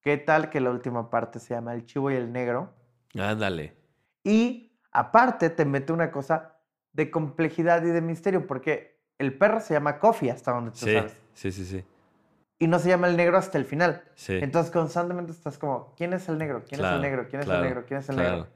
[0.00, 2.72] ¿Qué tal que la última parte se llama El Chivo y el Negro?
[3.18, 3.76] Ándale.
[4.24, 6.56] Y aparte te mete una cosa
[6.92, 10.94] de complejidad y de misterio, porque el perro se llama Coffee hasta donde tú Sí,
[10.94, 11.16] sabes.
[11.34, 11.84] sí, sí, sí.
[12.58, 14.02] Y no se llama el negro hasta el final.
[14.14, 14.38] Sí.
[14.40, 16.62] Entonces constantemente estás como, ¿quién es el negro?
[16.66, 17.26] ¿Quién es Claro, el negro?
[17.28, 17.84] ¿Quién es el negro?
[17.86, 18.30] ¿Quién es el claro.
[18.36, 18.48] negro?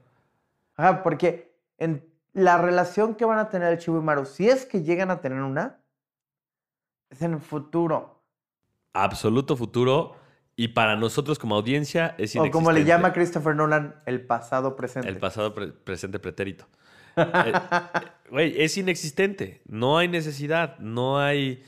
[0.75, 4.65] Ajá, porque en la relación que van a tener el Chivo y Maru, si es
[4.65, 5.79] que llegan a tener una,
[7.13, 8.21] es en el futuro.
[8.93, 10.15] Absoluto futuro.
[10.55, 12.87] Y para nosotros como audiencia es O como le inexistente.
[12.87, 15.09] llama Christopher Nolan, el pasado presente.
[15.09, 16.67] El pasado pre- presente pretérito.
[17.15, 17.53] Eh, eh,
[18.31, 19.61] Güey, es inexistente.
[19.67, 20.79] No hay necesidad.
[20.79, 21.63] No hay.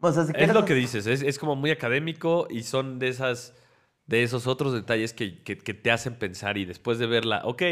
[0.00, 1.06] o sea, si Es lo que dices.
[1.06, 3.54] Es, es como muy académico y son de esas.
[4.06, 6.58] De esos otros detalles que, que- que te hacen pensar.
[6.58, 7.62] Y después de verla, ok,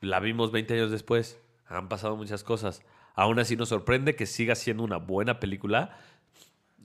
[0.00, 1.38] la vimos 20 años después.
[1.66, 2.80] Han pasado muchas cosas.
[3.16, 5.96] Aún así nos sorprende que siga siendo una buena película.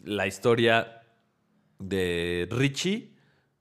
[0.04, 1.04] La historia
[1.78, 3.14] de Richie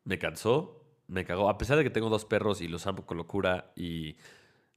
[0.04, 1.50] me cansó, me cagó.
[1.50, 4.16] A pesar de que tengo dos perros y los amo con locura y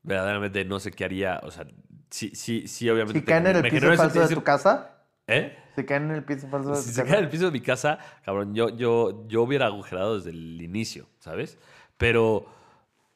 [0.01, 1.39] verdaderamente no sé qué haría.
[1.43, 1.67] O sea,
[2.09, 3.19] sí, sí, sí, obviamente.
[3.19, 5.55] Si caen en el piso falso de tu casa, ¿Eh?
[5.75, 7.11] si caen en el piso falso de Si tu se casa.
[7.11, 10.59] cae en el piso de mi casa, cabrón, yo, yo, yo hubiera agujerado desde el
[10.63, 11.59] inicio, ¿sabes?
[11.97, 12.47] Pero.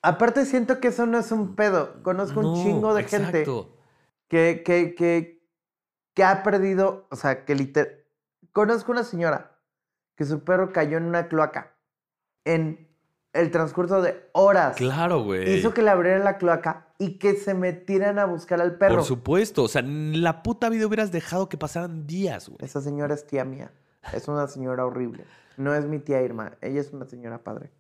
[0.04, 2.04] Aparte siento que eso no es un pedo.
[2.04, 3.77] Conozco no, un chingo de gente exacto.
[4.28, 5.44] Que, que, que,
[6.14, 8.04] que ha perdido, o sea, que literal...
[8.52, 9.60] Conozco una señora
[10.16, 11.76] que su perro cayó en una cloaca
[12.44, 12.88] en
[13.34, 14.76] el transcurso de horas.
[14.78, 15.54] Claro, güey.
[15.54, 18.96] Hizo que le abrieran la cloaca y que se metieran a buscar al perro.
[18.96, 19.64] Por supuesto.
[19.64, 22.58] O sea, en la puta vida hubieras dejado que pasaran días, güey.
[22.62, 23.72] Esa señora es tía mía.
[24.14, 25.26] Es una señora horrible.
[25.58, 26.58] No es mi tía Irma.
[26.62, 27.72] Ella es una señora padre.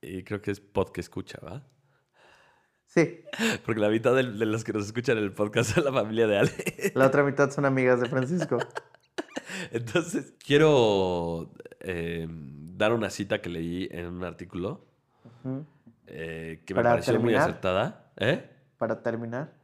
[0.00, 1.62] Y creo que es pod que escucha, ¿va?
[2.94, 3.24] Sí,
[3.64, 6.26] Porque la mitad del- de, los que nos escuchan en el podcast es la familia
[6.26, 6.92] de Ale.
[6.94, 8.58] la otra mitad son amigas de Francisco.
[9.72, 14.84] Entonces, quiero eh, dar una cita que leí en un artículo
[16.06, 18.12] eh, que me pareció muy acertada.
[18.18, 18.44] ¿Eh?
[18.76, 19.54] Para terminar.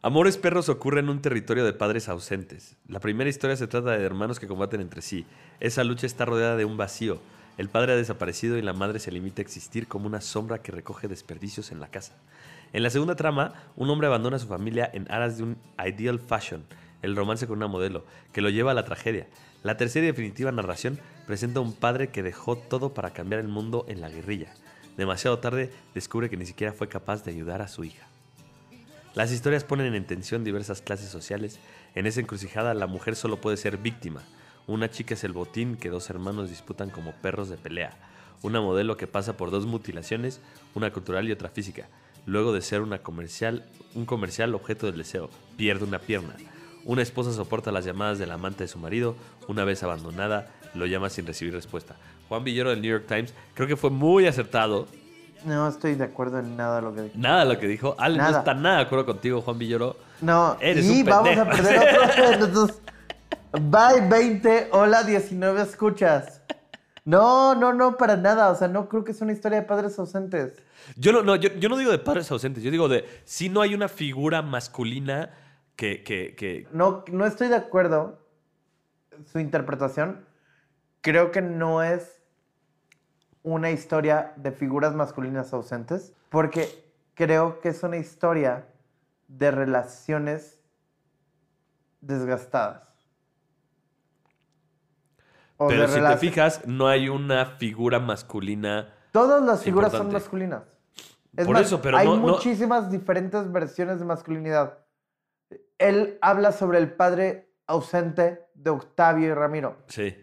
[0.00, 2.76] Amores perros ocurre en un territorio de padres ausentes.
[2.88, 5.24] La primera historia se trata de hermanos que combaten entre sí.
[5.60, 7.20] Esa lucha está rodeada de un vacío.
[7.58, 10.72] El padre ha desaparecido y la madre se limita a existir como una sombra que
[10.72, 12.14] recoge desperdicios en la casa.
[12.72, 16.18] En la segunda trama, un hombre abandona a su familia en aras de un ideal
[16.18, 16.64] fashion,
[17.02, 19.26] el romance con una modelo, que lo lleva a la tragedia.
[19.62, 23.48] La tercera y definitiva narración presenta a un padre que dejó todo para cambiar el
[23.48, 24.54] mundo en la guerrilla.
[24.96, 28.06] Demasiado tarde descubre que ni siquiera fue capaz de ayudar a su hija.
[29.14, 31.58] Las historias ponen en tensión diversas clases sociales.
[31.94, 34.22] En esa encrucijada la mujer solo puede ser víctima.
[34.66, 37.92] Una chica es el botín que dos hermanos disputan como perros de pelea.
[38.40, 40.40] Una modelo que pasa por dos mutilaciones,
[40.74, 41.88] una cultural y otra física.
[42.26, 43.64] Luego de ser una comercial,
[43.94, 46.34] un comercial objeto del deseo, pierde una pierna.
[46.84, 49.16] Una esposa soporta las llamadas del amante de su marido.
[49.48, 51.96] Una vez abandonada, lo llama sin recibir respuesta.
[52.28, 54.86] Juan Villero del New York Times creo que fue muy acertado.
[55.44, 57.18] No estoy de acuerdo en nada de lo que dije.
[57.18, 57.96] Nada de lo que dijo.
[57.98, 59.96] Ale no está nada de acuerdo contigo, Juan Villoro.
[60.20, 62.68] No, Eres y un vamos a perder otro.
[63.60, 66.40] Bye 20, hola 19 escuchas.
[67.04, 68.50] No, no, no, para nada.
[68.50, 70.54] O sea, no creo que sea una historia de padres ausentes.
[70.96, 73.60] Yo no, no, yo, yo no digo de padres ausentes, yo digo de si no
[73.60, 75.30] hay una figura masculina
[75.76, 78.20] que, que, que No, no estoy de acuerdo.
[79.30, 80.26] Su interpretación.
[81.00, 82.22] Creo que no es
[83.42, 86.14] una historia de figuras masculinas ausentes.
[86.28, 86.68] Porque
[87.14, 88.66] creo que es una historia
[89.28, 90.60] de relaciones
[92.00, 92.82] desgastadas.
[95.56, 98.92] O pero si te fijas, no hay una figura masculina.
[99.12, 100.71] Todas las figuras son masculinas.
[101.36, 104.78] Es Por más, eso, pero hay no- no- muchísimas diferentes versiones de masculinidad.
[105.78, 109.76] Él habla sobre el padre ausente de Octavio y Ramiro.
[109.88, 110.14] Sí.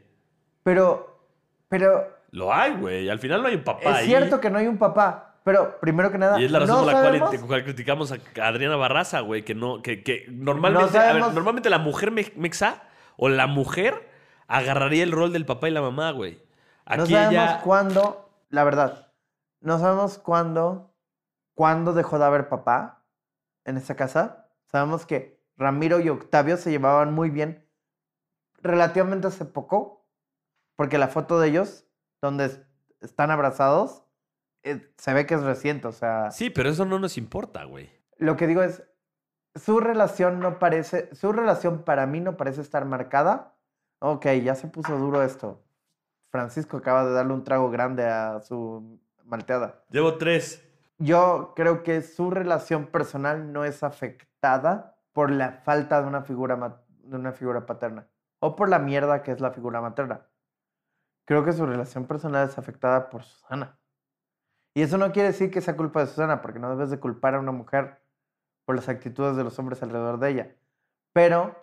[0.63, 1.25] Pero,
[1.67, 3.09] pero Lo hay, güey.
[3.09, 4.05] Al final no hay un papá es ahí.
[4.05, 5.25] cierto que no hay un papá.
[5.43, 8.11] Pero, primero que nada, Y es la razón no por la cual, sabemos- cual criticamos
[8.11, 12.11] a Adriana Barraza, güey, que no, que, que normalmente, No a ver, normalmente la mujer
[12.11, 12.83] me- mexa
[13.17, 14.07] o la mujer
[14.47, 16.35] agarraría el rol del papá y la mamá, güey.
[16.95, 17.61] no Aquí sabemos ella.
[17.63, 19.11] cuándo, la verdad,
[19.61, 20.88] no sabemos cuándo,
[21.59, 23.03] cuándo dejó de haber papá
[23.65, 24.47] en esa casa.
[24.71, 27.67] Sabemos que Ramiro y Octavio se llevaban muy bien
[28.61, 30.07] relativamente hace poco,
[30.77, 31.85] porque la foto de ellos,
[32.21, 32.61] donde es-
[33.01, 34.05] están abrazados,
[34.63, 36.31] eh, se ve que es reciente, o sea...
[36.31, 37.91] Sí, pero eso no nos importa, güey.
[38.15, 38.81] Lo que digo es,
[39.55, 43.53] su relación no parece, su relación para mí no parece estar marcada.
[43.99, 45.61] Ok, ya se puso duro esto.
[46.31, 49.83] Francisco acaba de darle un trago grande a su malteada.
[49.89, 50.65] Llevo tres.
[50.99, 56.83] Yo creo que su relación personal no es afectada por la falta de una figura,
[57.03, 58.07] de una figura paterna
[58.39, 60.27] o por la mierda que es la figura materna.
[61.25, 63.79] Creo que su relación personal es afectada por Susana.
[64.73, 67.35] Y eso no quiere decir que sea culpa de Susana, porque no debes de culpar
[67.35, 68.01] a una mujer
[68.65, 70.55] por las actitudes de los hombres alrededor de ella.
[71.13, 71.55] Pero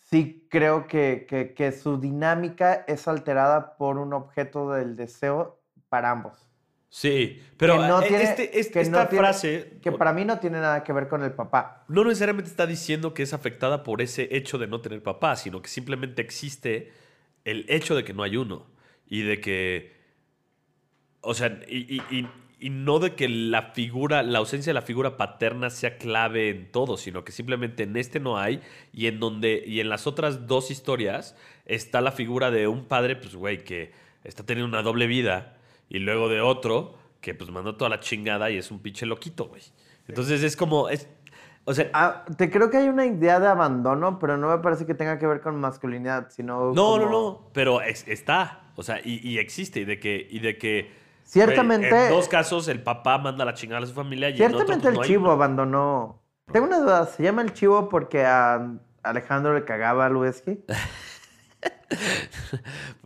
[0.00, 6.10] sí creo que, que- que su dinámica es alterada por un objeto del deseo para
[6.10, 6.51] ambos.
[6.94, 10.26] Sí, pero Que no tiene- este- es- que no esta tiene- frase Que para mí
[10.26, 11.86] no tiene nada que ver con el papá.
[11.88, 15.62] no necesariamente está diciendo que es afectada por ese hecho de no tener papá, sino
[15.62, 16.92] que simplemente existe
[17.46, 18.66] el hecho de que no hay uno.
[19.06, 19.92] Y de que.
[21.22, 22.28] O sea, y, y- y-
[22.60, 26.70] y no de que la figura, la ausencia de la figura paterna sea clave en
[26.72, 28.60] todo, sino que simplemente en este no hay.
[28.92, 29.64] Y en donde.
[29.66, 33.92] Y en las otras dos historias está la figura de un padre, pues, güey, que
[34.24, 35.56] está teniendo una doble vida.
[35.88, 39.46] Y luego de otro, que pues mandó toda la chingada y es un pinche loquito,
[39.46, 39.62] güey.
[40.08, 40.88] Entonces es como.
[40.88, 41.08] Es,
[41.64, 44.84] o sea, Ah, te creo que hay una idea de abandono, pero no me parece
[44.86, 48.82] que tenga que ver con masculinidad, sino No, no, como- no, pero es- está, o
[48.82, 50.90] sea, y, y existe, y de que, y de que
[51.24, 54.46] Ciertamente- güey, en dos casos el papá manda la chingada a su familia y en
[54.54, 55.32] otro, Ciertamente pues, el no hay chivo uno.
[55.32, 56.22] abandonó.
[56.50, 58.72] Tengo una duda, ¿se llama el chivo porque a
[59.04, 60.64] Alejandro le cagaba a Lueski?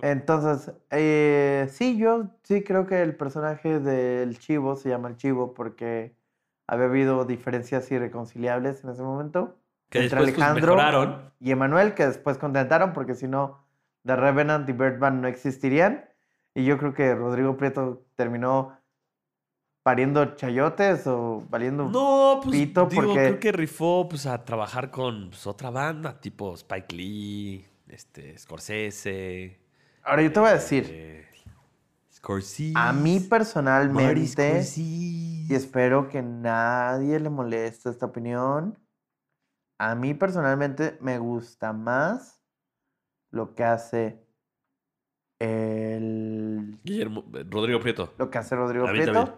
[0.03, 5.55] Entonces, eh, sí, yo sí creo que el personaje del chivo se llama el chivo
[5.55, 6.15] porque
[6.67, 9.57] había habido diferencias irreconciliables en ese momento.
[9.91, 11.31] Que después, pues, mejoraron.
[11.39, 13.65] y Emanuel, que después contentaron porque si no,
[14.05, 16.05] The Revenant y Birdman no existirían.
[16.55, 18.77] Y yo creo que Rodrigo Prieto terminó
[19.87, 24.91] pariendo chayotes o valiendo No, pues pito digo, porque creo que rifó pues, a trabajar
[24.91, 29.61] con pues, otra banda, tipo Spike Lee, este, Scorsese.
[30.03, 31.27] Ahora yo te voy a decir, eh,
[32.13, 32.73] Scorsese.
[32.77, 34.81] a mí personalmente, Scorsese.
[34.81, 38.79] y espero que nadie le moleste esta opinión,
[39.79, 42.41] a mí personalmente me gusta más
[43.31, 44.25] lo que hace
[45.39, 48.13] el Guillermo, eh, Rodrigo Prieto.
[48.19, 49.37] lo que hace Rodrigo A mí Prieto también.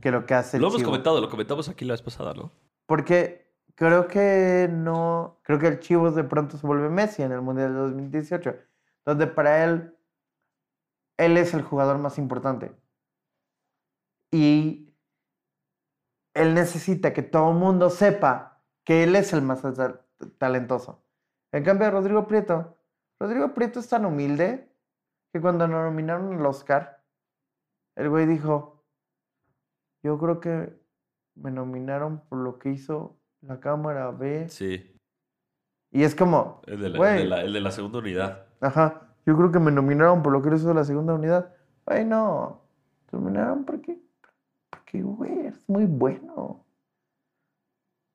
[0.00, 0.90] que lo que hace el Lo hemos Chivo.
[0.90, 2.50] comentado, lo comentamos aquí la vez pasada, ¿no?
[2.86, 3.39] Porque
[3.80, 5.40] creo que no.
[5.42, 8.54] Creo que el Chivos de pronto se vuelve Messi en el Mundial de 2018.
[9.06, 9.96] Donde para él.
[11.18, 12.76] Él es el jugador más importante.
[14.32, 14.86] Y.
[16.34, 20.06] Él necesita que todo el mundo sepa que él es el más ta-
[20.38, 21.04] talentoso.
[21.52, 22.78] En cambio, Rodrigo Prieto.
[23.18, 24.72] Rodrigo Prieto es tan humilde
[25.32, 27.04] que cuando lo nominaron al Oscar,
[27.96, 28.84] el güey dijo:
[30.02, 30.80] Yo creo que
[31.34, 34.48] me nominaron por lo que hizo la cámara B.
[34.48, 34.94] Sí.
[35.92, 38.46] Y es como, El de la, el de la- el de la segunda unidad.
[38.60, 41.52] ajá, yo creo que me nominaron por lo que hizo la segunda unidad.
[41.86, 42.62] Ay, no,
[43.10, 43.98] te nominaron porque,
[44.70, 46.64] porque, güey, eres muy bueno.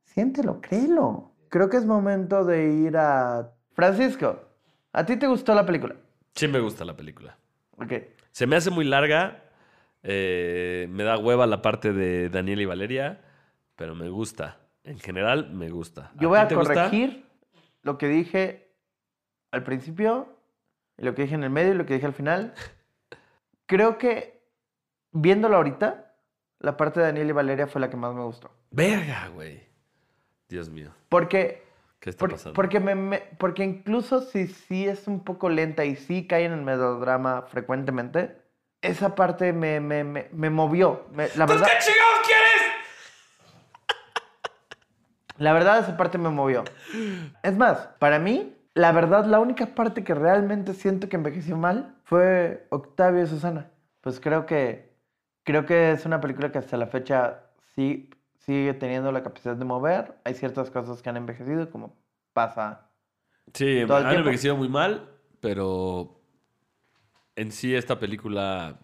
[0.05, 1.31] Siéntelo, créelo.
[1.49, 3.51] Creo que es momento de ir a...
[3.73, 4.39] Francisco,
[4.93, 5.95] ¿a ti te gustó la película?
[6.33, 7.37] Sí me gusta la película.
[7.77, 7.93] Ok.
[8.31, 9.43] Se me hace muy larga.
[10.03, 13.21] eh, me da hueva la parte de Daniel y Valeria,
[13.75, 14.59] pero me gusta.
[14.85, 16.11] En general, me gusta.
[16.15, 16.73] Yo voy a te gusta?
[16.73, 17.25] corregir
[17.81, 18.71] lo que dije
[19.51, 20.29] al principio,
[20.97, 22.53] y lo que dije en el medio y lo que dije al final.
[23.65, 24.41] Creo que
[25.11, 26.13] viéndolo ahorita,
[26.59, 28.51] la parte de Daniel y Valeria fue la que más me gustó.
[28.71, 29.63] Verga, güey.
[30.47, 30.91] Dios mío.
[31.09, 31.63] Porque,
[31.99, 32.53] ¿Qué está por- pasando?
[32.55, 36.53] porque, me, me- porque incluso si sí es un poco lenta y sí cae en
[36.53, 38.37] el melodrama frecuentemente,
[38.81, 41.07] esa parte me, me, me, me movió.
[41.11, 42.74] Me- la verdad, ¿Qué chingados quieres?
[45.37, 46.63] La verdad, esa parte me movió.
[47.43, 51.95] Es más, para mí, la verdad, la única parte que realmente siento que envejeció mal
[52.03, 53.69] fue Octavio y Susana.
[54.01, 54.93] Pues creo que,
[55.43, 57.43] creo que es una película que hasta la fecha
[57.75, 60.15] sí sigue teniendo la capacidad de mover.
[60.23, 61.95] Hay ciertas cosas que han envejecido, como
[62.33, 62.89] pasa.
[63.53, 64.27] Sí, Todo el han tiempo.
[64.29, 65.09] envejecido muy mal,
[65.41, 66.21] pero
[67.35, 68.79] en sí esta película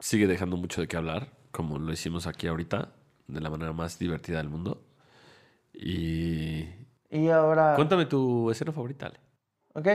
[0.00, 2.90] sigue dejando mucho de qué hablar, como lo hicimos aquí ahorita,
[3.28, 4.82] de la manera más divertida del mundo.
[5.76, 6.68] Y
[7.10, 7.74] Y ahora...
[7.76, 9.20] cuéntame tu escena favorita, Ale.
[9.74, 9.88] Ok.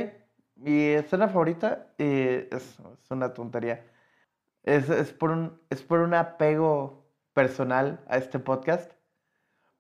[0.56, 3.84] Mi escena favorita eh, es, es una tontería.
[4.64, 8.92] Es, es por un, es por un apego personal a este podcast.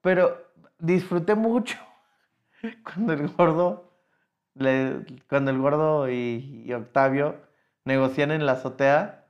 [0.02, 0.36] Pero
[0.80, 1.78] disfruté mucho
[2.84, 3.94] cuando el gordo,
[4.56, 7.36] le- cuando el gordo y, y Octavio
[7.86, 9.28] negocian en la azotea.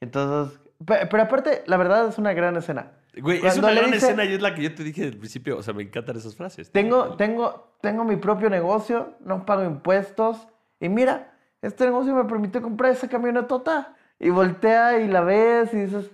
[0.00, 2.92] Entonces, pe- pero, aparte, la verdad es una gran escena.
[3.20, 5.16] Güey, es una le gran dice- escena y es la que yo te dije al
[5.16, 5.58] principio.
[5.58, 6.70] O sea, me encantan esas frases.
[6.72, 10.46] Tengo, tengo, tengo mi propio negocio, no pago impuestos.
[10.80, 13.94] Y mira, este negocio me permitió comprar esa camionetota.
[14.18, 16.10] Y voltea y la ves y dices,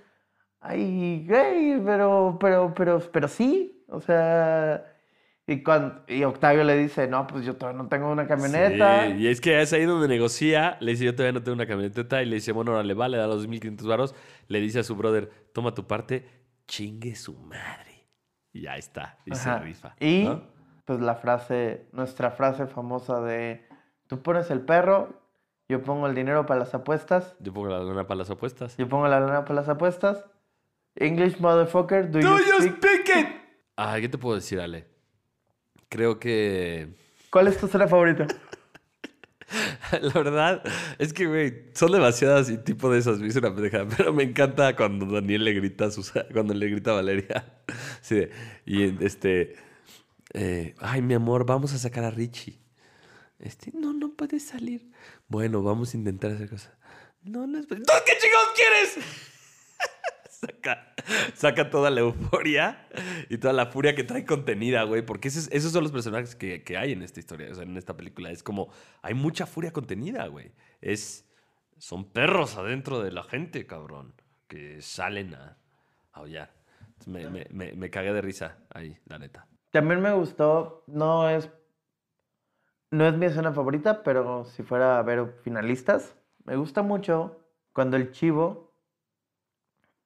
[0.60, 3.84] ay, güey, pero, pero, pero, pero sí.
[3.88, 4.84] O sea,
[5.46, 9.06] y, cuando, y Octavio le dice, no, pues yo todavía no tengo una camioneta.
[9.06, 10.76] Sí, y es que es ahí donde negocia.
[10.80, 12.22] Le dice, yo todavía no tengo una camioneta.
[12.22, 14.14] Y le dice, bueno, ahora le vale, da los 2.500 varos.
[14.48, 16.24] Le dice a su brother, toma tu parte,
[16.70, 18.06] chingue su madre.
[18.52, 19.18] Y ya está.
[19.26, 19.58] Y se Ajá.
[19.58, 19.94] rifa.
[19.98, 20.42] Y ¿no?
[20.84, 23.66] pues la frase, nuestra frase famosa de,
[24.06, 25.20] tú pones el perro,
[25.68, 27.34] yo pongo el dinero para las apuestas.
[27.40, 28.76] Yo pongo la luna para las apuestas.
[28.76, 30.24] Yo pongo la lana para las apuestas.
[30.94, 32.76] English motherfucker, do, Do you you speak?
[32.76, 33.26] speak it?
[33.76, 34.86] Ay, ¿qué te puedo decir, Ale?
[35.88, 36.94] Creo que...
[37.30, 38.26] ¿Cuál es tu escena favorita?
[40.02, 40.62] La verdad
[40.98, 43.54] es que, güey, son demasiadas y tipo de esas, me hice una.
[43.96, 47.60] Pero me encanta cuando Daniel le grita a Susana, cuando le grita a Valeria.
[48.00, 48.26] Sí,
[48.66, 49.56] y este,
[50.32, 52.58] eh, ay, mi amor, vamos a sacar a Richie.
[53.38, 54.90] Este, no, no puede salir.
[55.28, 56.72] Bueno, vamos a intentar hacer cosas.
[57.22, 57.66] No, no es.
[57.66, 59.39] ¿Tú qué chingados quieres?
[60.40, 60.94] Saca,
[61.34, 62.86] saca toda la euforia
[63.28, 65.02] y toda la furia que trae contenida, güey.
[65.02, 67.76] Porque esos, esos son los personajes que, que hay en esta historia, o sea, en
[67.76, 68.30] esta película.
[68.30, 68.70] Es como,
[69.02, 70.52] hay mucha furia contenida, güey.
[70.80, 71.28] Es,
[71.78, 74.14] son perros adentro de la gente, cabrón,
[74.48, 75.58] que salen a
[76.12, 76.52] aullar.
[77.06, 79.46] Me, me, me, me cagué de risa ahí, la neta.
[79.70, 81.50] También me gustó, no es,
[82.90, 86.14] no es mi escena favorita, pero si fuera a ver finalistas,
[86.44, 87.38] me gusta mucho
[87.72, 88.69] cuando el chivo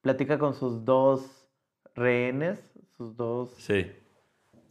[0.05, 1.47] platica con sus dos
[1.95, 2.59] rehenes,
[2.95, 3.55] sus dos...
[3.57, 3.91] Sí.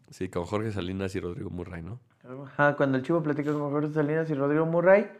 [0.08, 1.98] Sí, con Jorge Salinas y Rodrigo Murray, ¿no?
[2.44, 5.10] Ajá, cuando el chivo platica con Jorge Salinas y Rodrigo Murray,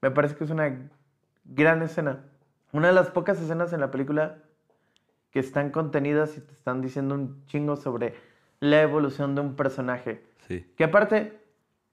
[0.00, 0.88] me parece que es una
[1.44, 2.24] gran escena.
[2.70, 4.38] Una de las pocas escenas en la película
[5.32, 8.14] que están contenidas y te están diciendo un chingo sobre
[8.60, 10.24] la evolución de un personaje.
[10.46, 10.72] Sí.
[10.76, 11.36] Que aparte,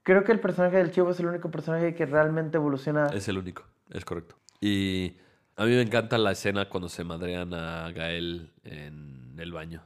[0.04, 3.08] creo que el personaje del chivo es el único personaje que realmente evoluciona.
[3.08, 4.36] Es el único, es correcto.
[4.62, 5.18] Y
[5.58, 9.84] a mí me encanta la escena cuando se madrean a Gael en el baño,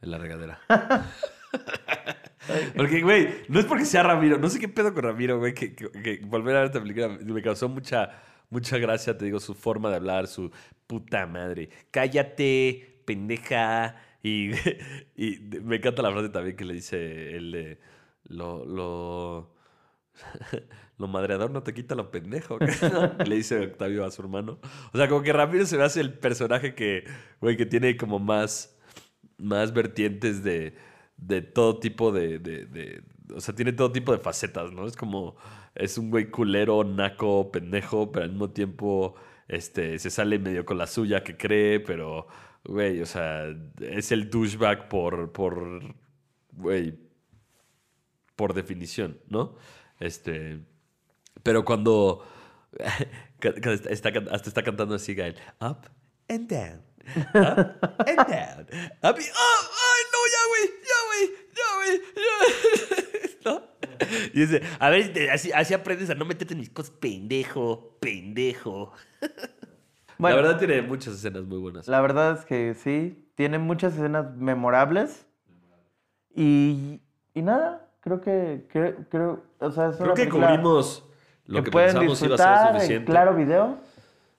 [0.00, 0.60] en la regadera.
[2.76, 5.74] porque, güey, no es porque sea Ramiro, no sé qué pedo con Ramiro, güey, que,
[5.74, 8.10] que- que volver a ver esta película me causó mucha,
[8.50, 10.50] mucha gracia, te digo, su forma de hablar, su
[10.86, 11.68] puta madre.
[11.90, 13.96] Cállate, pendeja.
[14.22, 14.52] Y,
[15.16, 17.80] y me encanta la frase también que le dice el de
[18.28, 19.54] lo, lo,
[20.98, 22.58] lo madreador no te quita lo pendejo.
[23.26, 24.58] Le dice Octavio a su hermano.
[24.92, 27.04] O sea, como que Ramiro se me hace el personaje que,
[27.40, 28.78] güey, que tiene como más,
[29.38, 30.74] más vertientes de,
[31.16, 33.02] de todo tipo de, de- de-
[33.34, 34.86] O sea, tiene todo tipo de facetas, ¿no?
[34.86, 35.36] Es como.
[35.74, 39.14] Es un güey culero, naco, pendejo, pero al mismo tiempo
[39.48, 42.26] este, se sale medio con la suya que cree, pero.
[42.64, 43.46] Güey, o sea,
[43.80, 45.32] es el douchebag por.
[45.32, 45.94] por.
[46.52, 46.98] Güey,
[48.36, 49.56] por definición, ¿no?
[50.00, 50.60] Este,
[51.42, 52.24] pero cuando,
[53.90, 55.88] está, hasta está cantando así, Gael, up
[56.28, 56.82] and down,
[57.34, 58.66] up and down,
[59.02, 63.50] up y, oh, ay, no, ya, güey, ya, güey, ya, güey, ya.
[63.50, 63.62] ¿No?
[64.34, 67.96] Y dice, a ver, te- así, así aprendes a no meterte en mis cosas, pendejo,
[68.00, 68.92] pendejo.
[70.18, 70.34] Bueno.
[70.36, 71.88] La verdad tiene muchas escenas muy buenas.
[71.88, 75.26] La verdad es que sí, tiene muchas escenas memorables.
[76.34, 77.02] Y,
[77.34, 78.66] y nada, creo que.
[78.72, 81.04] Creo, creo- o sea, es Creo una que película cubrimos
[81.46, 83.76] lo que, pueden pensamos iba a disfrutar ser en Claro Video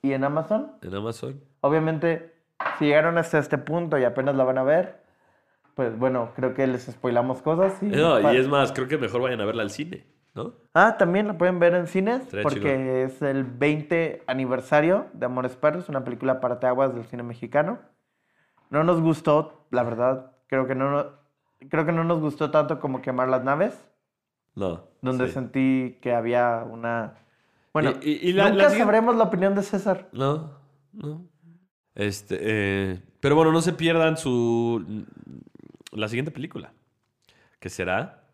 [0.02, 0.72] y en Amazon.
[0.82, 1.40] en Amazon.
[1.60, 2.34] Obviamente,
[2.78, 5.00] si llegaron hasta este punto y apenas la van a ver,
[5.74, 7.80] pues bueno, creo que les spoilamos cosas.
[7.82, 10.54] Y, No, y es más, creo que mejor vayan a verla al cine, ¿no?
[10.74, 12.88] Ah, también la pueden ver en cines porque chingón.
[12.88, 17.78] es el 20 aniversario de Amores Perros, una película parteaguas del cine mexicano.
[18.70, 21.06] No nos gustó, la verdad, creo que no-
[21.70, 23.84] creo que no nos gustó tanto como Quemar las naves,
[24.58, 24.84] No.
[25.02, 25.32] donde sí.
[25.34, 27.14] sentí que había una...
[27.72, 30.08] Bueno, Y- y- y la- nunca la sabremos la opinión de César.
[30.12, 30.52] No,
[30.92, 31.24] no.
[31.94, 35.04] Este, eh, pero bueno, no se pierdan su
[35.92, 36.72] la siguiente película,
[37.60, 38.24] que será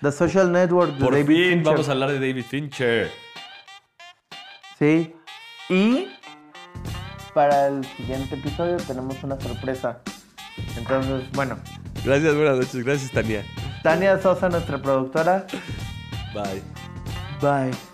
[0.00, 1.64] The Social Network de por David fin Fincher.
[1.72, 3.10] vamos a hablar de David Fincher.
[4.78, 5.14] Sí.
[5.68, 6.06] Y
[7.34, 10.00] para el siguiente episodio tenemos una sorpresa.
[10.76, 11.56] Entonces, bueno,
[12.04, 13.44] Gracias, buenas noches, gracias Tania.
[13.82, 15.46] Tania Sosa, nuestra productora.
[16.34, 16.62] Bye.
[17.40, 17.89] Bye.